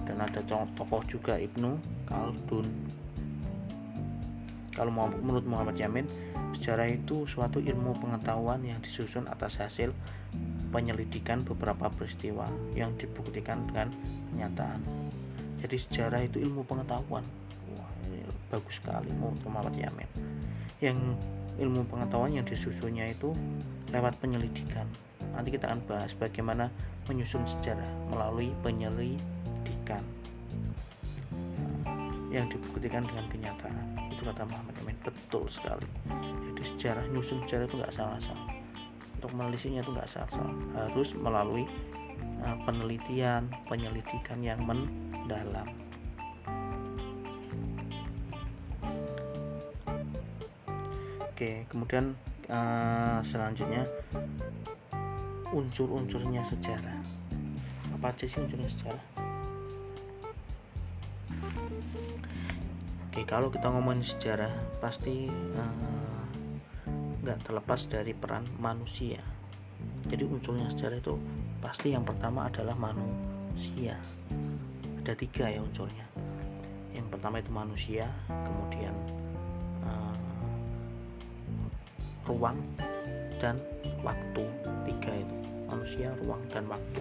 dan 0.08 0.16
ada 0.20 0.40
tokoh 0.48 1.02
juga 1.04 1.36
Ibnu 1.36 1.76
Khaldun 2.08 2.68
kalau 4.76 4.92
menurut 4.92 5.48
Muhammad 5.48 5.80
Yamin 5.80 6.04
sejarah 6.52 6.88
itu 6.92 7.24
suatu 7.24 7.64
ilmu 7.64 7.96
pengetahuan 7.96 8.60
yang 8.60 8.76
disusun 8.84 9.24
atas 9.24 9.56
hasil 9.56 9.96
penyelidikan 10.68 11.40
beberapa 11.40 11.88
peristiwa 11.88 12.44
yang 12.76 12.92
dibuktikan 13.00 13.64
dengan 13.72 13.88
kenyataan. 14.28 14.84
Jadi 15.64 15.76
sejarah 15.80 16.20
itu 16.28 16.44
ilmu 16.44 16.68
pengetahuan. 16.68 17.24
Wah, 17.72 17.88
bagus 18.52 18.76
sekali 18.76 19.08
menurut 19.16 19.40
Muhammad 19.48 19.80
Yamin. 19.80 20.10
Yang 20.84 21.16
ilmu 21.56 21.88
pengetahuan 21.88 22.36
yang 22.36 22.44
disusunnya 22.44 23.08
itu 23.08 23.32
lewat 23.88 24.20
penyelidikan. 24.20 24.84
Nanti 25.34 25.48
kita 25.54 25.72
akan 25.72 25.80
bahas 25.88 26.12
bagaimana 26.14 26.70
menyusun 27.10 27.42
sejarah 27.48 27.90
melalui 28.12 28.52
penyelidikan 28.62 30.02
yang 32.30 32.46
dibuktikan 32.52 33.06
dengan 33.06 33.26
kenyataan. 33.32 34.10
Itu 34.12 34.22
kata 34.26 34.44
Muhammad 34.44 34.74
Yamin 34.82 34.98
betul 35.02 35.48
sekali. 35.48 35.88
Jadi 36.52 36.62
sejarah 36.62 37.04
nyusun 37.10 37.42
sejarah 37.46 37.64
itu 37.66 37.76
nggak 37.78 37.94
salah-salah 37.94 38.56
untuk 39.16 39.42
menelitinya 39.42 39.80
itu 39.80 39.90
nggak 39.90 40.10
salah 40.12 40.52
harus 40.76 41.16
melalui 41.16 41.64
uh, 42.44 42.56
penelitian 42.68 43.48
penyelidikan 43.64 44.38
yang 44.44 44.60
mendalam 44.62 45.66
oke 51.26 51.50
kemudian 51.72 52.14
uh, 52.52 53.18
selanjutnya 53.24 53.88
unsur-unsurnya 55.56 56.44
sejarah. 56.44 57.00
Apa 57.96 58.12
aja 58.12 58.28
sih 58.28 58.44
unsurnya 58.44 58.68
sejarah? 58.68 59.04
Oke 63.08 63.24
kalau 63.24 63.48
kita 63.48 63.72
ngomongin 63.72 64.04
sejarah 64.04 64.52
pasti 64.84 65.32
uh, 65.32 66.24
nggak 67.24 67.40
terlepas 67.48 67.80
dari 67.88 68.12
peran 68.12 68.44
manusia. 68.60 69.24
Jadi 70.04 70.28
unsurnya 70.28 70.68
sejarah 70.68 71.00
itu 71.00 71.16
pasti 71.64 71.96
yang 71.96 72.04
pertama 72.04 72.52
adalah 72.52 72.76
manusia. 72.76 73.96
Ada 75.00 75.16
tiga 75.16 75.48
ya 75.48 75.64
unsurnya. 75.64 76.04
Yang 76.92 77.08
pertama 77.16 77.40
itu 77.40 77.48
manusia 77.48 78.04
kemudian 78.28 78.92
uh, 79.88 80.16
ruang 82.28 82.60
dan 83.40 83.56
waktu. 84.00 84.44
Tiga 84.86 85.12
itu 85.12 85.36
manusia 85.66 86.08
ruang 86.22 86.42
dan 86.50 86.64
waktu. 86.70 87.00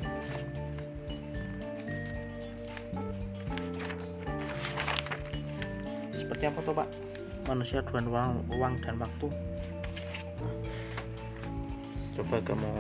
Seperti 6.15 6.43
apa 6.49 6.59
tuh 6.65 6.73
pak? 6.73 6.89
Manusia 7.45 7.79
dan 7.85 8.03
ruang, 8.09 8.41
ruang 8.49 8.73
dan 8.81 8.95
waktu. 8.97 9.27
Coba 12.15 12.39
kamu 12.41 12.71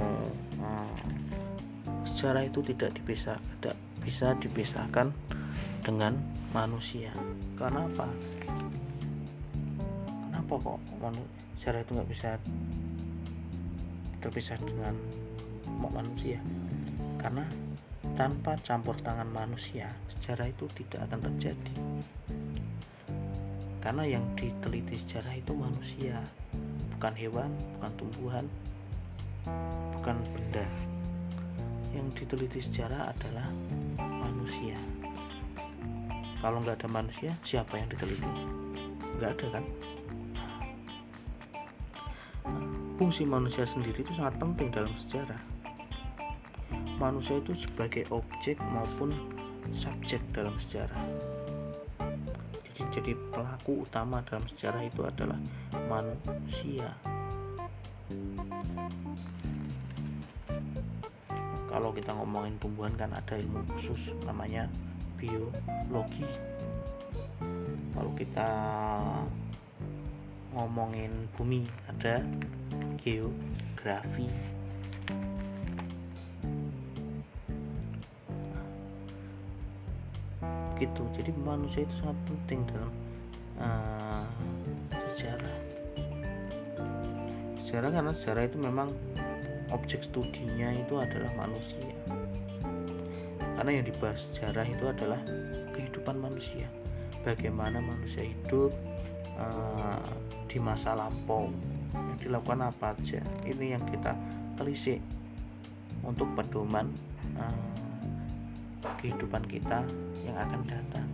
eh, 0.63 0.63
hmm, 0.63 2.03
sejarah 2.07 2.47
itu 2.47 2.63
tidak 2.63 2.95
bisa 3.03 3.35
tidak 3.59 3.75
bisa 3.99 4.31
dipisahkan 4.39 5.11
dengan 5.83 6.17
manusia. 6.55 7.11
Kenapa 7.59 8.07
kenapa 10.31 10.53
kok 10.55 10.79
manusia 11.01 11.75
itu 11.75 11.91
nggak 11.97 12.09
bisa 12.09 12.29
terpisah 14.25 14.57
dengan 14.65 14.97
manusia. 15.69 16.41
Karena 17.21 17.45
tanpa 18.17 18.57
campur 18.65 18.97
tangan 18.97 19.29
manusia 19.29 19.93
sejarah 20.17 20.49
itu 20.49 20.65
tidak 20.73 21.05
akan 21.05 21.29
terjadi. 21.29 21.75
Karena 23.85 24.03
yang 24.09 24.25
diteliti 24.33 24.97
sejarah 24.97 25.37
itu 25.37 25.53
manusia. 25.53 26.17
Bukan 26.97 27.13
hewan 27.13 27.53
bukan 27.77 27.91
tumbuhan 28.01 28.45
bukan 30.01 30.17
benda. 30.33 30.65
Yang 31.93 32.25
diteliti 32.25 32.59
sejarah 32.65 33.13
adalah 33.13 33.45
manusia. 34.01 34.81
Kalau 36.41 36.65
nggak 36.65 36.81
ada 36.81 36.89
manusia 36.89 37.37
siapa 37.45 37.77
yang 37.77 37.93
diteliti? 37.93 38.25
Nggak 39.21 39.37
ada 39.37 39.61
kan 39.61 39.65
fungsi 42.95 43.27
manusia 43.27 43.67
sendiri 43.67 43.99
itu 43.99 44.15
sangat 44.15 44.39
penting 44.39 44.71
dalam 44.71 44.91
sejarah. 44.95 45.39
Manusia 46.95 47.35
itu 47.43 47.51
sebagai 47.51 48.07
objek 48.07 48.55
maupun 48.71 49.11
subjek 49.75 50.23
dalam 50.31 50.55
sejarah. 50.55 51.03
Jadi, 52.71 52.81
jadi 52.95 53.11
pelaku 53.35 53.83
utama 53.83 54.23
dalam 54.23 54.47
sejarah 54.47 54.79
itu 54.87 55.03
adalah 55.03 55.35
manusia. 55.91 56.95
Kalau 61.67 61.91
kita 61.91 62.15
ngomongin 62.15 62.55
tumbuhan 62.63 62.95
kan 62.95 63.11
ada 63.11 63.35
ilmu 63.35 63.59
khusus 63.75 64.15
namanya 64.23 64.71
biologi. 65.19 66.23
Kalau 67.91 68.11
kita 68.15 68.49
ngomongin 70.55 71.11
bumi 71.35 71.67
ada 71.91 72.23
geografi 72.99 74.27
gitu. 80.75 81.03
Jadi 81.15 81.31
manusia 81.39 81.87
itu 81.87 81.95
sangat 82.03 82.17
penting 82.27 82.59
dalam 82.67 82.91
uh, 83.59 84.27
sejarah. 85.15 85.57
Sejarah 87.63 87.89
karena 87.91 88.11
sejarah 88.11 88.43
itu 88.47 88.57
memang 88.59 88.89
objek 89.71 90.03
studinya 90.05 90.71
itu 90.75 90.99
adalah 90.99 91.31
manusia. 91.35 91.95
Karena 93.55 93.71
yang 93.71 93.85
dibahas 93.87 94.27
sejarah 94.29 94.67
itu 94.67 94.85
adalah 94.85 95.19
kehidupan 95.71 96.19
manusia. 96.19 96.67
Bagaimana 97.23 97.81
manusia 97.81 98.21
hidup 98.21 98.69
uh, 99.39 100.11
di 100.45 100.61
masa 100.61 100.93
lampau 100.93 101.49
dilakukan 102.19 102.65
apa 102.65 102.95
aja. 102.95 103.19
Ini 103.43 103.79
yang 103.79 103.83
kita 103.87 104.15
telisik 104.55 104.99
untuk 106.01 106.29
pedoman 106.35 106.91
uh, 107.35 107.59
kehidupan 109.01 109.43
kita 109.47 109.83
yang 110.23 110.37
akan 110.37 110.61
datang. 110.67 111.07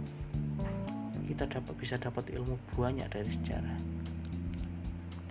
Kita 1.25 1.47
dapat 1.47 1.73
bisa 1.79 1.95
dapat 1.95 2.27
ilmu 2.33 2.59
banyak 2.75 3.07
dari 3.07 3.31
sejarah 3.31 4.01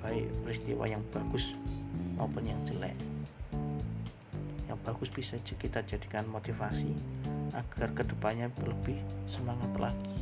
baik 0.01 0.27
peristiwa 0.45 0.85
yang 0.89 1.05
bagus 1.13 1.53
maupun 2.17 2.49
yang 2.49 2.61
jelek. 2.65 2.97
Yang 4.67 4.79
bagus 4.87 5.09
bisa 5.13 5.35
kita 5.45 5.85
jadikan 5.85 6.25
motivasi 6.29 6.93
agar 7.53 7.91
ke 7.93 8.03
depannya 8.07 8.49
lebih 8.65 8.97
semangat 9.29 9.71
lagi. 9.77 10.19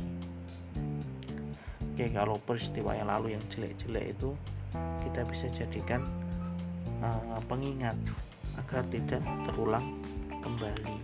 Oke 1.95 2.05
kalau 2.11 2.39
peristiwa 2.39 2.95
yang 2.95 3.11
lalu 3.11 3.35
yang 3.35 3.43
jelek-jelek 3.51 4.15
itu 4.15 4.35
kita 4.75 5.21
bisa 5.25 5.47
jadikan 5.51 6.05
uh, 7.01 7.39
pengingat 7.49 7.95
agar 8.59 8.83
tidak 8.91 9.23
terulang 9.47 9.97
kembali. 10.43 10.95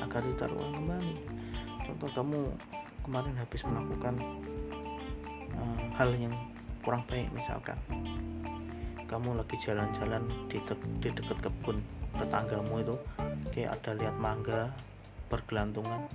Agar 0.00 0.20
tidak 0.24 0.38
terulang 0.48 0.74
kembali. 0.74 1.14
Contoh 1.86 2.10
kamu 2.12 2.40
kemarin 3.06 3.34
habis 3.38 3.62
melakukan 3.64 4.14
uh, 5.56 5.80
hal 5.96 6.10
yang 6.16 6.34
kurang 6.84 7.04
baik 7.08 7.30
misalkan. 7.32 7.76
Kamu 9.10 9.34
lagi 9.34 9.58
jalan-jalan 9.58 10.22
di, 10.46 10.62
di 11.02 11.08
dekat 11.10 11.38
kebun 11.42 11.82
tetanggamu 12.14 12.74
itu 12.82 12.96
kayak 13.50 13.80
ada 13.80 13.90
lihat 13.98 14.16
mangga 14.18 14.70
bergelantungan 15.30 16.06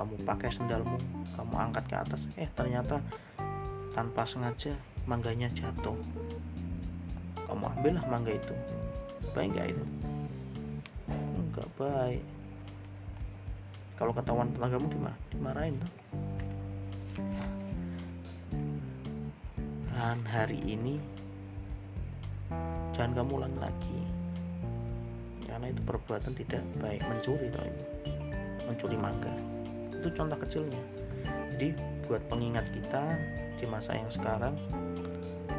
kamu 0.00 0.16
pakai 0.24 0.48
sendalmu 0.48 0.96
kamu 1.36 1.54
angkat 1.60 1.84
ke 1.84 1.96
atas 2.00 2.24
eh 2.40 2.48
ternyata 2.56 2.96
tanpa 3.92 4.24
sengaja 4.24 4.72
mangganya 5.04 5.50
jatuh. 5.52 5.96
Kamu 7.44 7.66
ambillah 7.66 8.04
mangga 8.08 8.32
itu. 8.32 8.54
Baik 9.36 9.52
nggak 9.52 9.68
itu? 9.76 9.84
Enggak 11.10 11.68
baik. 11.76 12.24
Kalau 14.00 14.12
ketahuan 14.16 14.48
tetanggamu 14.56 14.86
gimana? 14.88 15.18
Dimarahin 15.28 15.76
tuh. 15.76 15.92
Dan 19.92 20.24
hari 20.24 20.56
ini 20.64 20.96
jangan 22.96 23.20
kamu 23.20 23.30
ulang 23.36 23.56
lagi. 23.60 24.00
Karena 25.44 25.68
itu 25.68 25.82
perbuatan 25.84 26.32
tidak 26.32 26.62
baik. 26.80 27.04
Mencuri 27.04 27.52
ini. 27.52 27.84
Mencuri 28.64 28.96
mangga 28.96 29.59
itu 30.00 30.08
contoh 30.16 30.40
kecilnya. 30.40 30.80
Jadi 31.52 31.76
buat 32.08 32.24
pengingat 32.32 32.64
kita 32.72 33.04
di 33.60 33.68
masa 33.68 33.92
yang 33.92 34.08
sekarang 34.08 34.56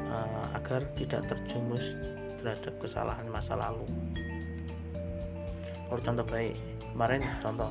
uh, 0.09 0.57
agar 0.57 0.81
tidak 0.97 1.21
terjumus 1.29 1.93
terhadap 2.41 2.73
kesalahan 2.81 3.29
masa 3.29 3.53
lalu. 3.53 3.85
Kalau 5.85 6.01
contoh 6.01 6.25
baik 6.25 6.57
kemarin 6.91 7.21
contoh 7.37 7.69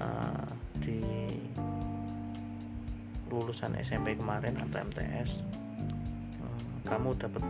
uh, 0.00 0.48
di 0.80 1.04
lulusan 3.28 3.76
SMP 3.84 4.16
kemarin 4.16 4.56
atau 4.56 4.80
MTS 4.88 5.44
kamu 6.88 7.12
dapat 7.20 7.44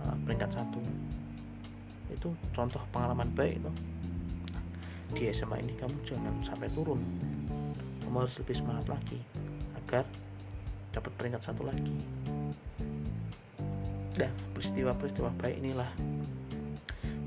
uh, 0.00 0.16
peringkat 0.24 0.50
satu. 0.56 0.80
Itu 2.08 2.32
contoh 2.56 2.80
pengalaman 2.88 3.28
baik 3.36 3.60
itu 3.60 3.70
di 5.16 5.30
SMA 5.32 5.64
ini 5.64 5.72
kamu 5.76 5.96
jangan 6.04 6.34
sampai 6.44 6.68
turun 6.72 7.00
kamu 8.04 8.24
harus 8.24 8.36
lebih 8.40 8.56
semangat 8.56 8.86
lagi 8.88 9.20
agar 9.84 10.04
dapat 10.92 11.12
peringkat 11.16 11.42
satu 11.44 11.62
lagi 11.64 11.96
dan 14.18 14.34
peristiwa-peristiwa 14.52 15.30
baik 15.38 15.62
inilah 15.62 15.90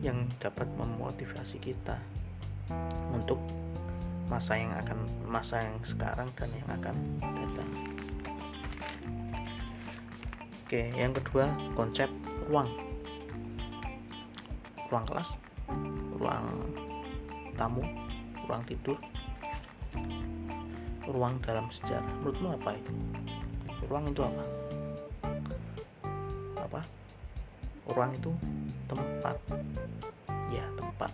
yang 0.02 0.28
dapat 0.42 0.68
memotivasi 0.76 1.62
kita 1.62 1.96
untuk 3.14 3.38
masa 4.28 4.56
yang 4.56 4.72
akan 4.76 5.00
masa 5.28 5.60
yang 5.60 5.76
sekarang 5.84 6.28
dan 6.40 6.50
yang 6.56 6.70
akan 6.72 6.96
datang. 7.22 7.70
Oke, 10.64 10.88
yang 10.96 11.12
kedua 11.12 11.52
konsep 11.76 12.08
ruang. 12.48 12.72
Ruang 14.88 15.06
kelas, 15.08 15.30
ruang 16.16 16.48
tamu, 17.62 17.86
ruang 18.50 18.66
tidur, 18.66 18.98
ruang 21.06 21.38
dalam 21.46 21.70
sejarah. 21.70 22.10
Menurutmu 22.18 22.58
apa 22.58 22.74
itu? 22.74 22.94
Ruang 23.86 24.10
itu 24.10 24.22
apa? 24.26 24.44
Apa? 26.58 26.82
Ruang 27.94 28.18
itu 28.18 28.34
tempat. 28.90 29.38
Ya, 30.50 30.66
tempat. 30.74 31.14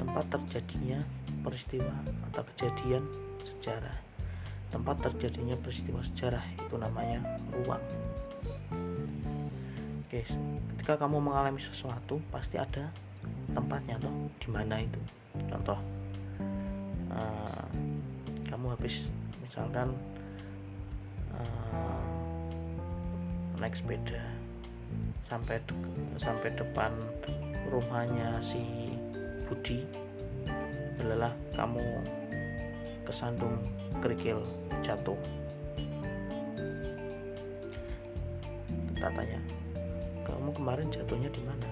Tempat 0.00 0.24
terjadinya 0.32 1.04
peristiwa 1.44 1.92
atau 2.32 2.42
kejadian 2.56 3.04
sejarah. 3.44 4.00
Tempat 4.72 5.04
terjadinya 5.04 5.56
peristiwa 5.60 6.00
sejarah 6.00 6.44
itu 6.56 6.76
namanya 6.80 7.20
ruang 7.52 7.84
Oke, 10.08 10.24
ketika 10.72 11.04
kamu 11.04 11.20
mengalami 11.20 11.60
sesuatu 11.60 12.16
pasti 12.32 12.56
ada 12.56 12.88
tempatnya 13.52 14.00
toh 14.00 14.32
di 14.40 14.48
mana 14.48 14.80
itu. 14.80 14.96
Contoh, 15.48 15.78
uh, 17.12 17.64
kamu 18.48 18.76
habis 18.76 19.08
misalkan 19.40 19.96
uh, 21.32 22.04
naik 23.58 23.74
sepeda 23.74 24.22
sampai 25.28 25.60
de 25.68 25.74
sampai 26.16 26.48
depan 26.56 26.92
rumahnya 27.68 28.40
si 28.40 28.92
Budi 29.48 29.84
adalah 31.00 31.32
kamu 31.56 31.84
kesandung 33.04 33.56
kerikil 34.04 34.44
jatuh. 34.84 35.16
Kita 38.98 39.08
kamu 40.28 40.50
kemarin 40.52 40.88
jatuhnya 40.92 41.30
di 41.32 41.42
mana? 41.44 41.68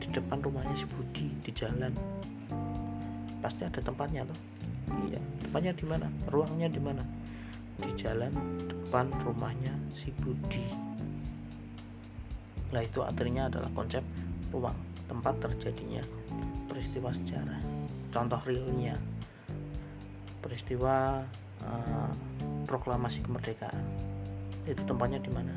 Di 0.00 0.08
depan 0.08 0.40
rumahnya 0.40 0.72
si 0.76 0.86
Budi 0.88 1.28
di 1.44 1.50
jalan 1.52 1.92
pasti 3.48 3.64
ada 3.64 3.80
tempatnya 3.80 4.28
loh 4.28 4.38
iya 5.08 5.20
tempatnya 5.48 5.72
di 5.72 5.88
mana? 5.88 6.06
Ruangnya 6.28 6.68
di 6.68 6.76
mana? 6.76 7.00
Di 7.80 7.88
jalan 7.96 8.36
depan 8.68 9.08
rumahnya 9.24 9.72
si 9.96 10.12
Budi. 10.20 10.60
Nah 12.68 12.84
itu 12.84 13.00
artinya 13.00 13.48
adalah 13.48 13.72
konsep 13.72 14.04
ruang 14.52 14.76
tempat 15.08 15.40
terjadinya 15.40 16.04
peristiwa 16.68 17.08
sejarah. 17.16 17.64
Contoh 18.12 18.36
realnya. 18.44 19.00
Peristiwa 20.44 21.24
uh, 21.64 22.12
proklamasi 22.68 23.24
kemerdekaan. 23.24 23.84
Itu 24.68 24.84
tempatnya 24.84 25.16
di 25.16 25.32
mana? 25.32 25.56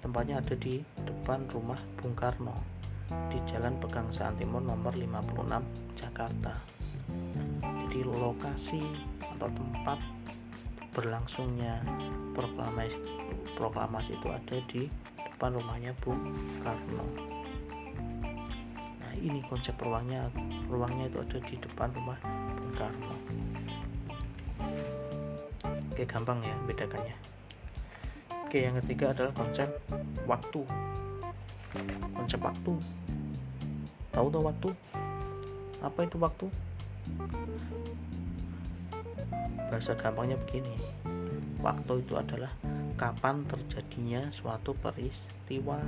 Tempatnya 0.00 0.40
ada 0.40 0.56
di 0.56 0.80
depan 1.04 1.44
rumah 1.52 1.76
Bung 2.00 2.16
Karno 2.16 2.56
di 3.28 3.36
Jalan 3.44 3.76
Pegangsaan 3.76 4.40
Timur 4.40 4.64
nomor 4.64 4.96
56 4.96 5.87
Jakarta 6.18 6.50
jadi 7.62 8.02
lokasi 8.02 8.82
atau 9.22 9.46
tempat 9.54 10.02
berlangsungnya 10.90 11.78
proklamasi 12.34 12.98
proklamasi 13.54 14.18
itu 14.18 14.26
ada 14.26 14.56
di 14.66 14.90
depan 15.14 15.54
rumahnya 15.54 15.94
Bung 16.02 16.18
Karno 16.58 17.06
nah 18.98 19.14
ini 19.14 19.38
konsep 19.46 19.78
ruangnya 19.78 20.26
ruangnya 20.66 21.06
itu 21.06 21.22
ada 21.22 21.38
di 21.38 21.54
depan 21.54 21.86
rumah 21.94 22.18
Bung 22.58 22.74
Karno 22.74 23.14
oke 25.70 26.02
gampang 26.02 26.42
ya 26.42 26.58
bedakannya 26.66 27.14
Oke, 28.48 28.64
yang 28.64 28.80
ketiga 28.80 29.12
adalah 29.12 29.28
konsep 29.36 29.68
waktu. 30.24 30.64
Konsep 32.16 32.40
waktu. 32.40 32.80
Tahu 34.08 34.26
tuh 34.32 34.40
waktu? 34.40 34.72
Apa 35.78 36.06
itu 36.06 36.18
waktu? 36.18 36.46
Bahasa 39.70 39.94
gampangnya 39.94 40.34
begini. 40.42 40.74
Waktu 41.62 42.02
itu 42.02 42.14
adalah 42.18 42.50
kapan 42.98 43.46
terjadinya 43.46 44.26
suatu 44.34 44.74
peristiwa. 44.74 45.78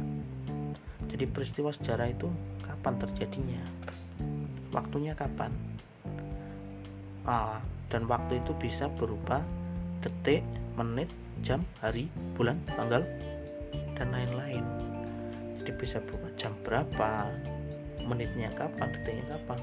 Jadi 1.10 1.24
peristiwa 1.26 1.74
sejarah 1.74 2.06
itu 2.06 2.30
kapan 2.62 2.94
terjadinya? 3.02 3.62
Waktunya 4.70 5.18
kapan? 5.18 5.50
Ah, 7.26 7.58
dan 7.90 8.06
waktu 8.06 8.38
itu 8.38 8.54
bisa 8.54 8.86
berupa 8.94 9.42
detik, 10.00 10.46
menit, 10.78 11.10
jam, 11.42 11.66
hari, 11.82 12.06
bulan, 12.38 12.62
tanggal, 12.78 13.02
dan 13.98 14.08
lain-lain. 14.14 14.64
Jadi 15.60 15.70
bisa 15.76 15.98
berupa 16.00 16.30
jam 16.38 16.54
berapa, 16.62 17.28
menitnya 18.10 18.50
kapan, 18.58 18.90
detiknya 18.90 19.38
kapan, 19.38 19.58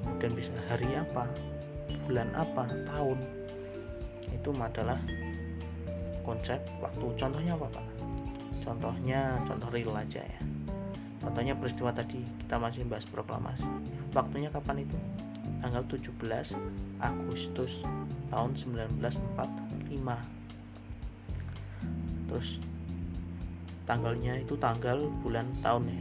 kemudian 0.00 0.32
bisa 0.32 0.52
hari 0.72 0.88
apa, 0.96 1.28
bulan 2.08 2.32
apa, 2.32 2.64
tahun. 2.88 3.20
Itu 4.32 4.56
adalah 4.56 4.96
konsep 6.24 6.58
waktu. 6.80 7.06
Contohnya 7.20 7.52
apa 7.52 7.68
Pak? 7.68 7.86
Contohnya 8.64 9.36
contoh 9.44 9.68
real 9.68 9.92
aja 9.92 10.24
ya. 10.24 10.40
Contohnya 11.20 11.52
peristiwa 11.52 11.92
tadi 11.92 12.24
kita 12.42 12.56
masih 12.56 12.88
bahas 12.88 13.04
proklamasi. 13.04 13.68
Waktunya 14.16 14.48
kapan 14.48 14.88
itu? 14.88 14.96
Tanggal 15.60 15.84
17 15.86 16.56
Agustus 16.98 17.84
tahun 18.30 18.52
1945 18.58 20.36
terus 22.26 22.58
tanggalnya 23.86 24.42
itu 24.42 24.58
tanggal 24.58 25.06
bulan 25.22 25.46
tahun 25.62 25.86
ya 25.86 26.00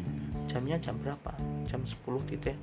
jamnya 0.50 0.78
jam 0.82 0.98
berapa 1.00 1.34
jam 1.68 1.82
10.00 1.84 2.56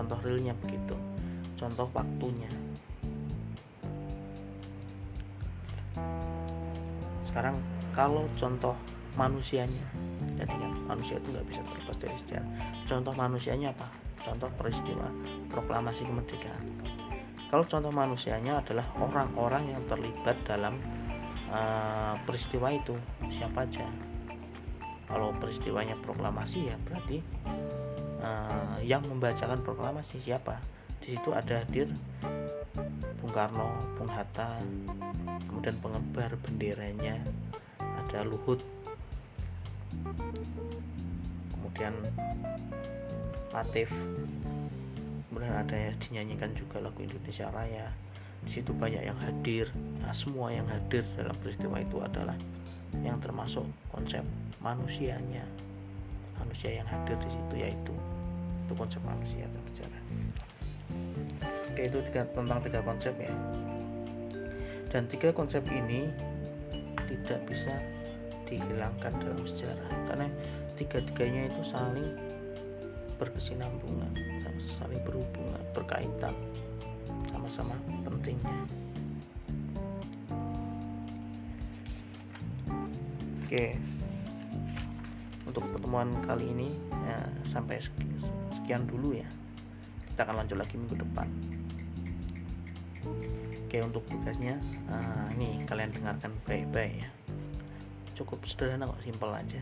contoh 0.00 0.16
realnya 0.24 0.56
begitu. 0.64 0.96
Contoh 1.60 1.84
waktunya. 1.92 2.48
Sekarang 7.28 7.60
kalau 7.92 8.24
contoh 8.34 8.72
manusianya 9.14 9.84
jadi 10.40 10.56
kan 10.56 10.72
manusia 10.88 11.20
itu 11.20 11.28
nggak 11.36 11.46
bisa 11.52 11.60
terlepas 11.62 11.96
dari 12.00 12.16
sejarah. 12.24 12.50
Contoh 12.88 13.12
manusianya 13.12 13.76
apa? 13.76 13.92
Contoh 14.24 14.48
peristiwa 14.56 15.06
proklamasi 15.52 16.08
kemerdekaan. 16.08 16.64
Kalau 17.52 17.68
contoh 17.68 17.92
manusianya 17.92 18.64
adalah 18.64 18.88
orang-orang 18.96 19.74
yang 19.74 19.82
terlibat 19.84 20.38
dalam 20.48 20.80
uh, 21.52 22.16
peristiwa 22.24 22.72
itu 22.72 22.96
siapa 23.28 23.68
aja 23.68 24.09
kalau 25.10 25.34
peristiwanya 25.36 25.98
proklamasi 25.98 26.70
ya 26.70 26.76
berarti 26.86 27.18
uh, 28.22 28.78
yang 28.80 29.02
membacakan 29.02 29.58
proklamasi 29.66 30.22
siapa? 30.22 30.62
Di 31.02 31.18
situ 31.18 31.34
ada 31.34 31.66
hadir 31.66 31.90
Bung 33.18 33.32
Karno, 33.34 33.74
Bung 33.98 34.08
Hatta, 34.08 34.62
kemudian 35.50 35.76
pengebar 35.82 36.30
benderanya 36.40 37.18
ada 37.80 38.22
Luhut, 38.24 38.62
kemudian 41.52 41.92
Latif, 43.50 43.90
kemudian 45.26 45.54
ada 45.58 45.74
yang 45.74 45.96
dinyanyikan 45.98 46.54
juga 46.54 46.78
lagu 46.78 47.02
Indonesia 47.02 47.50
Raya. 47.50 47.90
Di 48.40 48.56
situ 48.56 48.72
banyak 48.72 49.04
yang 49.04 49.18
hadir. 49.20 49.68
Nah 50.00 50.14
semua 50.16 50.48
yang 50.48 50.64
hadir 50.70 51.04
dalam 51.18 51.34
peristiwa 51.42 51.76
itu 51.76 52.00
adalah 52.00 52.38
yang 53.02 53.18
termasuk 53.22 53.62
konsep 53.90 54.22
manusianya. 54.58 55.46
Manusia 56.40 56.80
yang 56.82 56.88
hadir 56.88 57.14
di 57.20 57.30
situ 57.30 57.54
yaitu 57.54 57.94
itu 58.66 58.72
konsep 58.74 59.02
manusia 59.02 59.44
dan 59.46 59.62
sejarah. 59.70 60.02
Oke 61.70 61.82
itu 61.86 61.98
tiga, 62.10 62.22
tentang 62.30 62.60
tiga 62.62 62.80
konsep 62.82 63.14
ya. 63.18 63.34
Dan 64.90 65.06
tiga 65.06 65.30
konsep 65.30 65.62
ini 65.70 66.10
tidak 67.06 67.40
bisa 67.46 67.74
dihilangkan 68.46 69.14
dalam 69.22 69.46
sejarah 69.46 69.90
karena 70.10 70.26
tiga-tiganya 70.74 71.46
itu 71.46 71.62
saling 71.62 72.18
berkesinambungan 73.18 74.10
saling 74.78 75.00
berhubungan 75.06 75.62
berkaitan 75.76 76.34
sama-sama 77.30 77.76
pentingnya 78.02 78.79
oke. 83.50 83.74
Untuk 85.50 85.66
pertemuan 85.74 86.14
kali 86.22 86.54
ini 86.54 86.70
ya, 86.86 87.18
sampai 87.50 87.82
sekian 88.54 88.86
dulu 88.86 89.18
ya. 89.18 89.26
Kita 90.06 90.22
akan 90.22 90.46
lanjut 90.46 90.54
lagi 90.54 90.78
minggu 90.78 91.02
depan. 91.02 91.26
Oke 93.66 93.82
untuk 93.82 94.06
tugasnya 94.06 94.54
nah, 94.86 95.26
ini 95.34 95.66
kalian 95.66 95.90
dengarkan 95.90 96.30
baik-baik 96.46 97.02
ya. 97.02 97.10
Cukup 98.14 98.46
sederhana 98.46 98.86
kok 98.86 99.02
simpel 99.02 99.34
aja. 99.34 99.58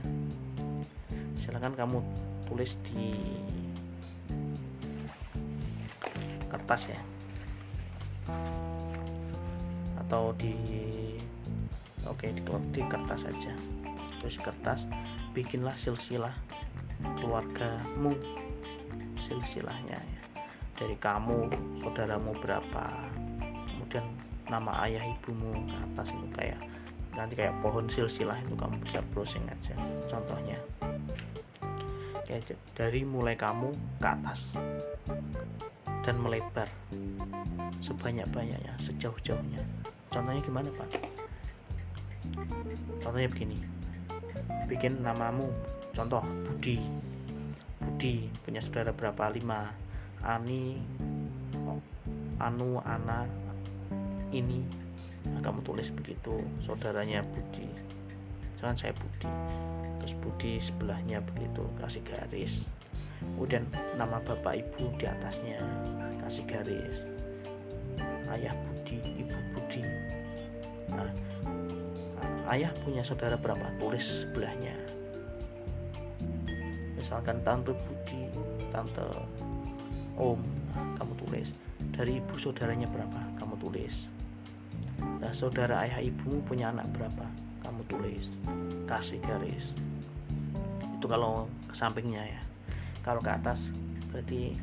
Silahkan 1.41 1.73
kamu 1.73 2.05
tulis 2.45 2.77
di 2.93 3.17
kertas 6.53 6.93
ya. 6.93 7.01
Atau 10.05 10.37
di 10.37 10.53
oke 12.05 12.29
di, 12.37 12.41
di 12.45 12.83
kertas 12.85 13.25
saja 13.25 13.78
terus 14.21 14.37
kertas 14.43 14.85
bikinlah 15.33 15.75
silsilah 15.79 16.35
keluargamu 17.19 18.15
silsilahnya 19.19 19.99
ya. 19.99 20.23
Dari 20.79 20.95
kamu 20.99 21.51
saudaramu 21.83 22.39
berapa 22.39 22.85
kemudian 23.67 24.07
nama 24.47 24.87
ayah 24.87 25.03
ibumu 25.03 25.55
ke 25.67 25.75
atas 25.75 26.15
itu 26.15 26.27
kayak 26.35 26.61
nanti 27.19 27.35
kayak 27.35 27.55
pohon 27.59 27.91
silsilah 27.91 28.39
itu 28.39 28.55
kamu 28.55 28.79
bisa 28.83 29.03
browsing 29.11 29.43
aja 29.51 29.75
contohnya. 30.07 30.59
Kayak 32.27 32.55
dari 32.77 33.03
mulai 33.03 33.35
kamu 33.35 33.75
ke 33.99 34.07
atas 34.07 34.55
dan 36.07 36.17
melebar 36.23 36.69
sebanyak-banyaknya 37.83 38.75
sejauh-jauhnya. 38.81 39.61
Contohnya 40.09 40.41
gimana 40.41 40.69
pak? 40.73 40.89
Contohnya 43.03 43.29
begini 43.29 43.78
bikin 44.69 45.01
namamu. 45.01 45.49
Contoh 45.97 46.23
Budi. 46.47 46.79
Budi 47.81 48.29
punya 48.45 48.61
saudara 48.63 48.93
berapa? 48.93 49.33
Lima. 49.33 49.73
Ani 50.23 50.79
Anu 52.39 52.79
Ana 52.83 53.27
ini. 54.31 54.63
Nah, 55.29 55.43
kamu 55.43 55.61
tulis 55.67 55.91
begitu 55.91 56.39
saudaranya 56.63 57.25
Budi. 57.27 57.67
Jangan 58.59 58.77
saya 58.79 58.95
Budi. 58.95 59.31
Terus 60.03 60.15
Budi 60.23 60.53
sebelahnya 60.63 61.19
begitu 61.23 61.67
kasih 61.83 62.03
garis. 62.07 62.65
Kemudian 63.19 63.67
nama 63.99 64.23
bapak 64.23 64.63
ibu 64.63 64.95
di 64.95 65.05
atasnya 65.07 65.59
kasih 66.23 66.45
garis. 66.47 66.97
Ayah 68.31 68.55
Budi 68.55 69.03
ibu 69.03 69.39
Budi. 69.55 69.83
Nah, 70.89 71.11
ayah 72.49 72.73
punya 72.81 73.05
saudara 73.05 73.37
berapa? 73.37 73.69
Tulis 73.77 74.25
sebelahnya. 74.25 74.73
Misalkan 76.97 77.45
tante 77.45 77.73
Budi 77.77 78.29
tante 78.73 79.05
Om 80.19 80.41
kamu 80.99 81.15
tulis. 81.15 81.49
Dari 81.95 82.19
ibu 82.19 82.35
saudaranya 82.35 82.91
berapa? 82.91 83.39
Kamu 83.39 83.55
tulis. 83.63 84.11
Nah 84.99 85.31
saudara 85.31 85.87
ayah 85.87 86.03
ibu 86.03 86.43
punya 86.43 86.75
anak 86.75 86.91
berapa? 86.91 87.27
Kamu 87.63 87.87
tulis. 87.87 88.27
Kasih 88.89 89.23
garis. 89.23 89.79
Itu 90.99 91.07
kalau 91.07 91.47
ke 91.71 91.75
sampingnya 91.77 92.27
ya. 92.27 92.43
Kalau 93.07 93.23
ke 93.23 93.31
atas 93.31 93.71
berarti 94.11 94.59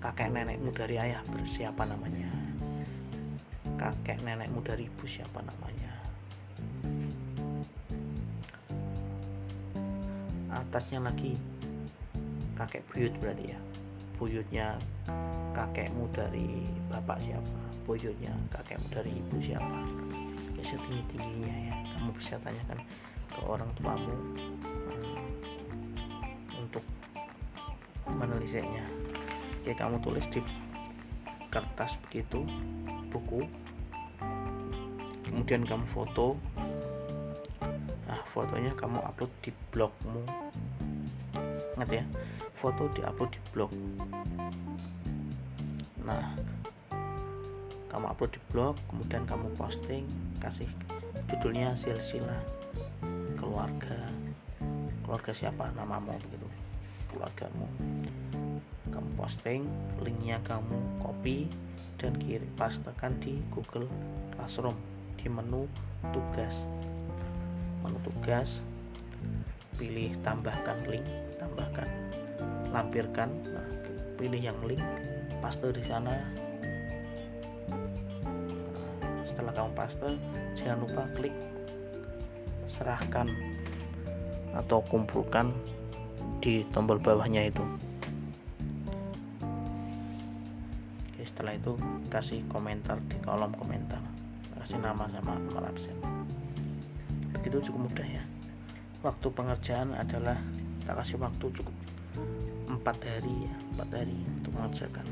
kakek 0.00 0.32
nenekmu 0.32 0.72
dari 0.72 0.96
ayah 0.96 1.20
bersiapa 1.28 1.84
namanya? 1.84 2.32
Kakek 3.76 4.24
nenekmu 4.24 4.64
dari 4.64 4.88
ibu 4.88 5.04
siapa 5.04 5.44
namanya 5.44 5.83
atasnya 10.74 11.06
lagi 11.06 11.38
kakek 12.58 12.82
buyut 12.90 13.14
berarti 13.22 13.54
ya. 13.54 13.58
Buyutnya 14.18 14.74
kakekmu 15.54 16.10
dari 16.10 16.66
bapak 16.90 17.22
siapa? 17.22 17.62
Buyutnya 17.86 18.34
kakekmu 18.50 18.82
dari 18.90 19.14
ibu 19.14 19.38
siapa? 19.38 19.86
Ya 20.58 20.66
setinggi 20.66 21.14
tingginya 21.14 21.70
ya. 21.70 21.74
Kamu 21.94 22.10
bisa 22.18 22.34
tanyakan 22.42 22.82
ke 23.30 23.40
orang 23.46 23.70
tuamu 23.78 24.18
hmm, 24.58 26.58
untuk 26.58 26.82
menelisanya 28.10 28.82
ya 29.62 29.78
kamu 29.78 30.02
tulis 30.02 30.26
di 30.26 30.42
kertas 31.54 32.02
begitu 32.10 32.42
buku. 33.14 33.46
Kemudian 35.22 35.70
kamu 35.70 35.86
foto. 35.86 36.34
Nah 38.10 38.18
fotonya 38.26 38.74
kamu 38.74 38.98
upload 39.06 39.30
di 39.38 39.54
blogmu 39.70 40.44
ingat 41.74 41.90
ya 41.90 42.04
foto 42.54 42.86
di 42.94 43.02
upload 43.02 43.30
di 43.34 43.40
blog. 43.50 43.70
Nah 46.06 46.32
kamu 47.90 48.06
upload 48.10 48.32
di 48.34 48.40
blog 48.50 48.74
kemudian 48.90 49.22
kamu 49.26 49.54
posting 49.58 50.06
kasih 50.42 50.70
judulnya 51.30 51.74
silsilah 51.74 52.42
keluarga. 53.38 54.08
Keluarga 55.04 55.32
siapa? 55.36 55.68
Namamu 55.76 56.16
begitu. 56.16 56.48
Keluargamu. 57.12 57.68
Kamu 58.88 59.08
posting 59.18 59.68
linknya 60.00 60.40
kamu 60.42 61.02
copy 61.02 61.50
dan 62.00 62.16
kirim 62.18 62.48
pastekan 62.56 63.18
di 63.20 63.38
Google 63.52 63.90
Classroom 64.34 64.74
di 65.20 65.26
menu 65.28 65.68
tugas. 66.10 66.66
Menu 67.84 67.98
tugas 68.00 68.64
pilih 69.76 70.14
tambahkan 70.22 70.86
link 70.86 71.06
tambahkan 71.54 71.86
lampirkan. 72.74 73.30
Nah, 73.54 73.66
pilih 74.18 74.42
yang 74.42 74.58
link 74.66 74.82
paste 75.38 75.70
di 75.70 75.86
sana. 75.86 76.18
Setelah 79.22 79.54
kamu 79.54 79.70
paste 79.78 80.10
jangan 80.58 80.82
lupa 80.82 81.06
klik 81.14 81.30
serahkan 82.66 83.30
atau 84.58 84.82
kumpulkan 84.90 85.54
di 86.42 86.66
tombol 86.74 86.98
bawahnya 86.98 87.46
itu. 87.46 87.62
Oke, 91.06 91.22
setelah 91.22 91.54
itu 91.54 91.78
kasih 92.10 92.42
komentar 92.50 92.98
di 93.06 93.14
kolom 93.22 93.54
komentar. 93.54 94.02
Kasih 94.58 94.82
nama 94.82 95.06
sama 95.06 95.38
absen. 95.70 95.94
Begitu 97.30 97.70
cukup 97.70 97.90
mudah 97.90 98.08
ya. 98.10 98.24
Waktu 99.04 99.28
pengerjaan 99.36 99.92
adalah 99.92 100.40
kita 100.84 101.00
kasih 101.00 101.16
waktu 101.16 101.46
cukup 101.48 101.72
empat 102.68 103.00
hari 103.00 103.48
ya 103.48 103.54
empat 103.72 103.88
hari 104.04 104.12
untuk 104.36 104.52
mengerjakan. 104.52 105.06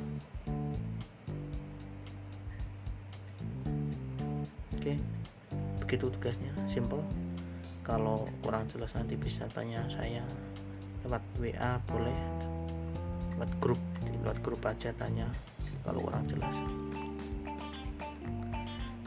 Oke 4.77 5.01
begitu 5.81 6.13
tugasnya 6.13 6.53
simple. 6.69 7.01
Kalau 7.81 8.29
kurang 8.45 8.69
jelas 8.69 8.93
nanti 8.93 9.17
bisa 9.17 9.49
tanya 9.49 9.81
saya 9.89 10.21
lewat 11.09 11.25
WA 11.41 11.81
boleh. 11.89 12.21
Lewat 13.41 13.51
grup 13.57 13.81
lewat 14.05 14.45
grup 14.45 14.61
aja 14.69 14.93
tanya 14.93 15.25
kalau 15.89 16.05
kurang 16.05 16.29
jelas. 16.29 16.53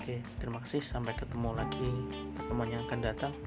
Oke 0.02 0.18
terima 0.42 0.58
kasih. 0.66 0.82
Sampai 0.82 1.14
ketemu 1.14 1.54
lagi 1.54 1.90
pertemuan 2.34 2.74
yang 2.74 2.82
akan 2.90 3.06
datang 3.06 3.38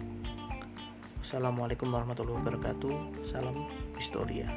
Assalamualaikum 1.29 1.93
warahmatullahi 1.93 2.41
wabarakatuh. 2.41 3.21
Salam 3.21 3.69
historia 4.01 4.49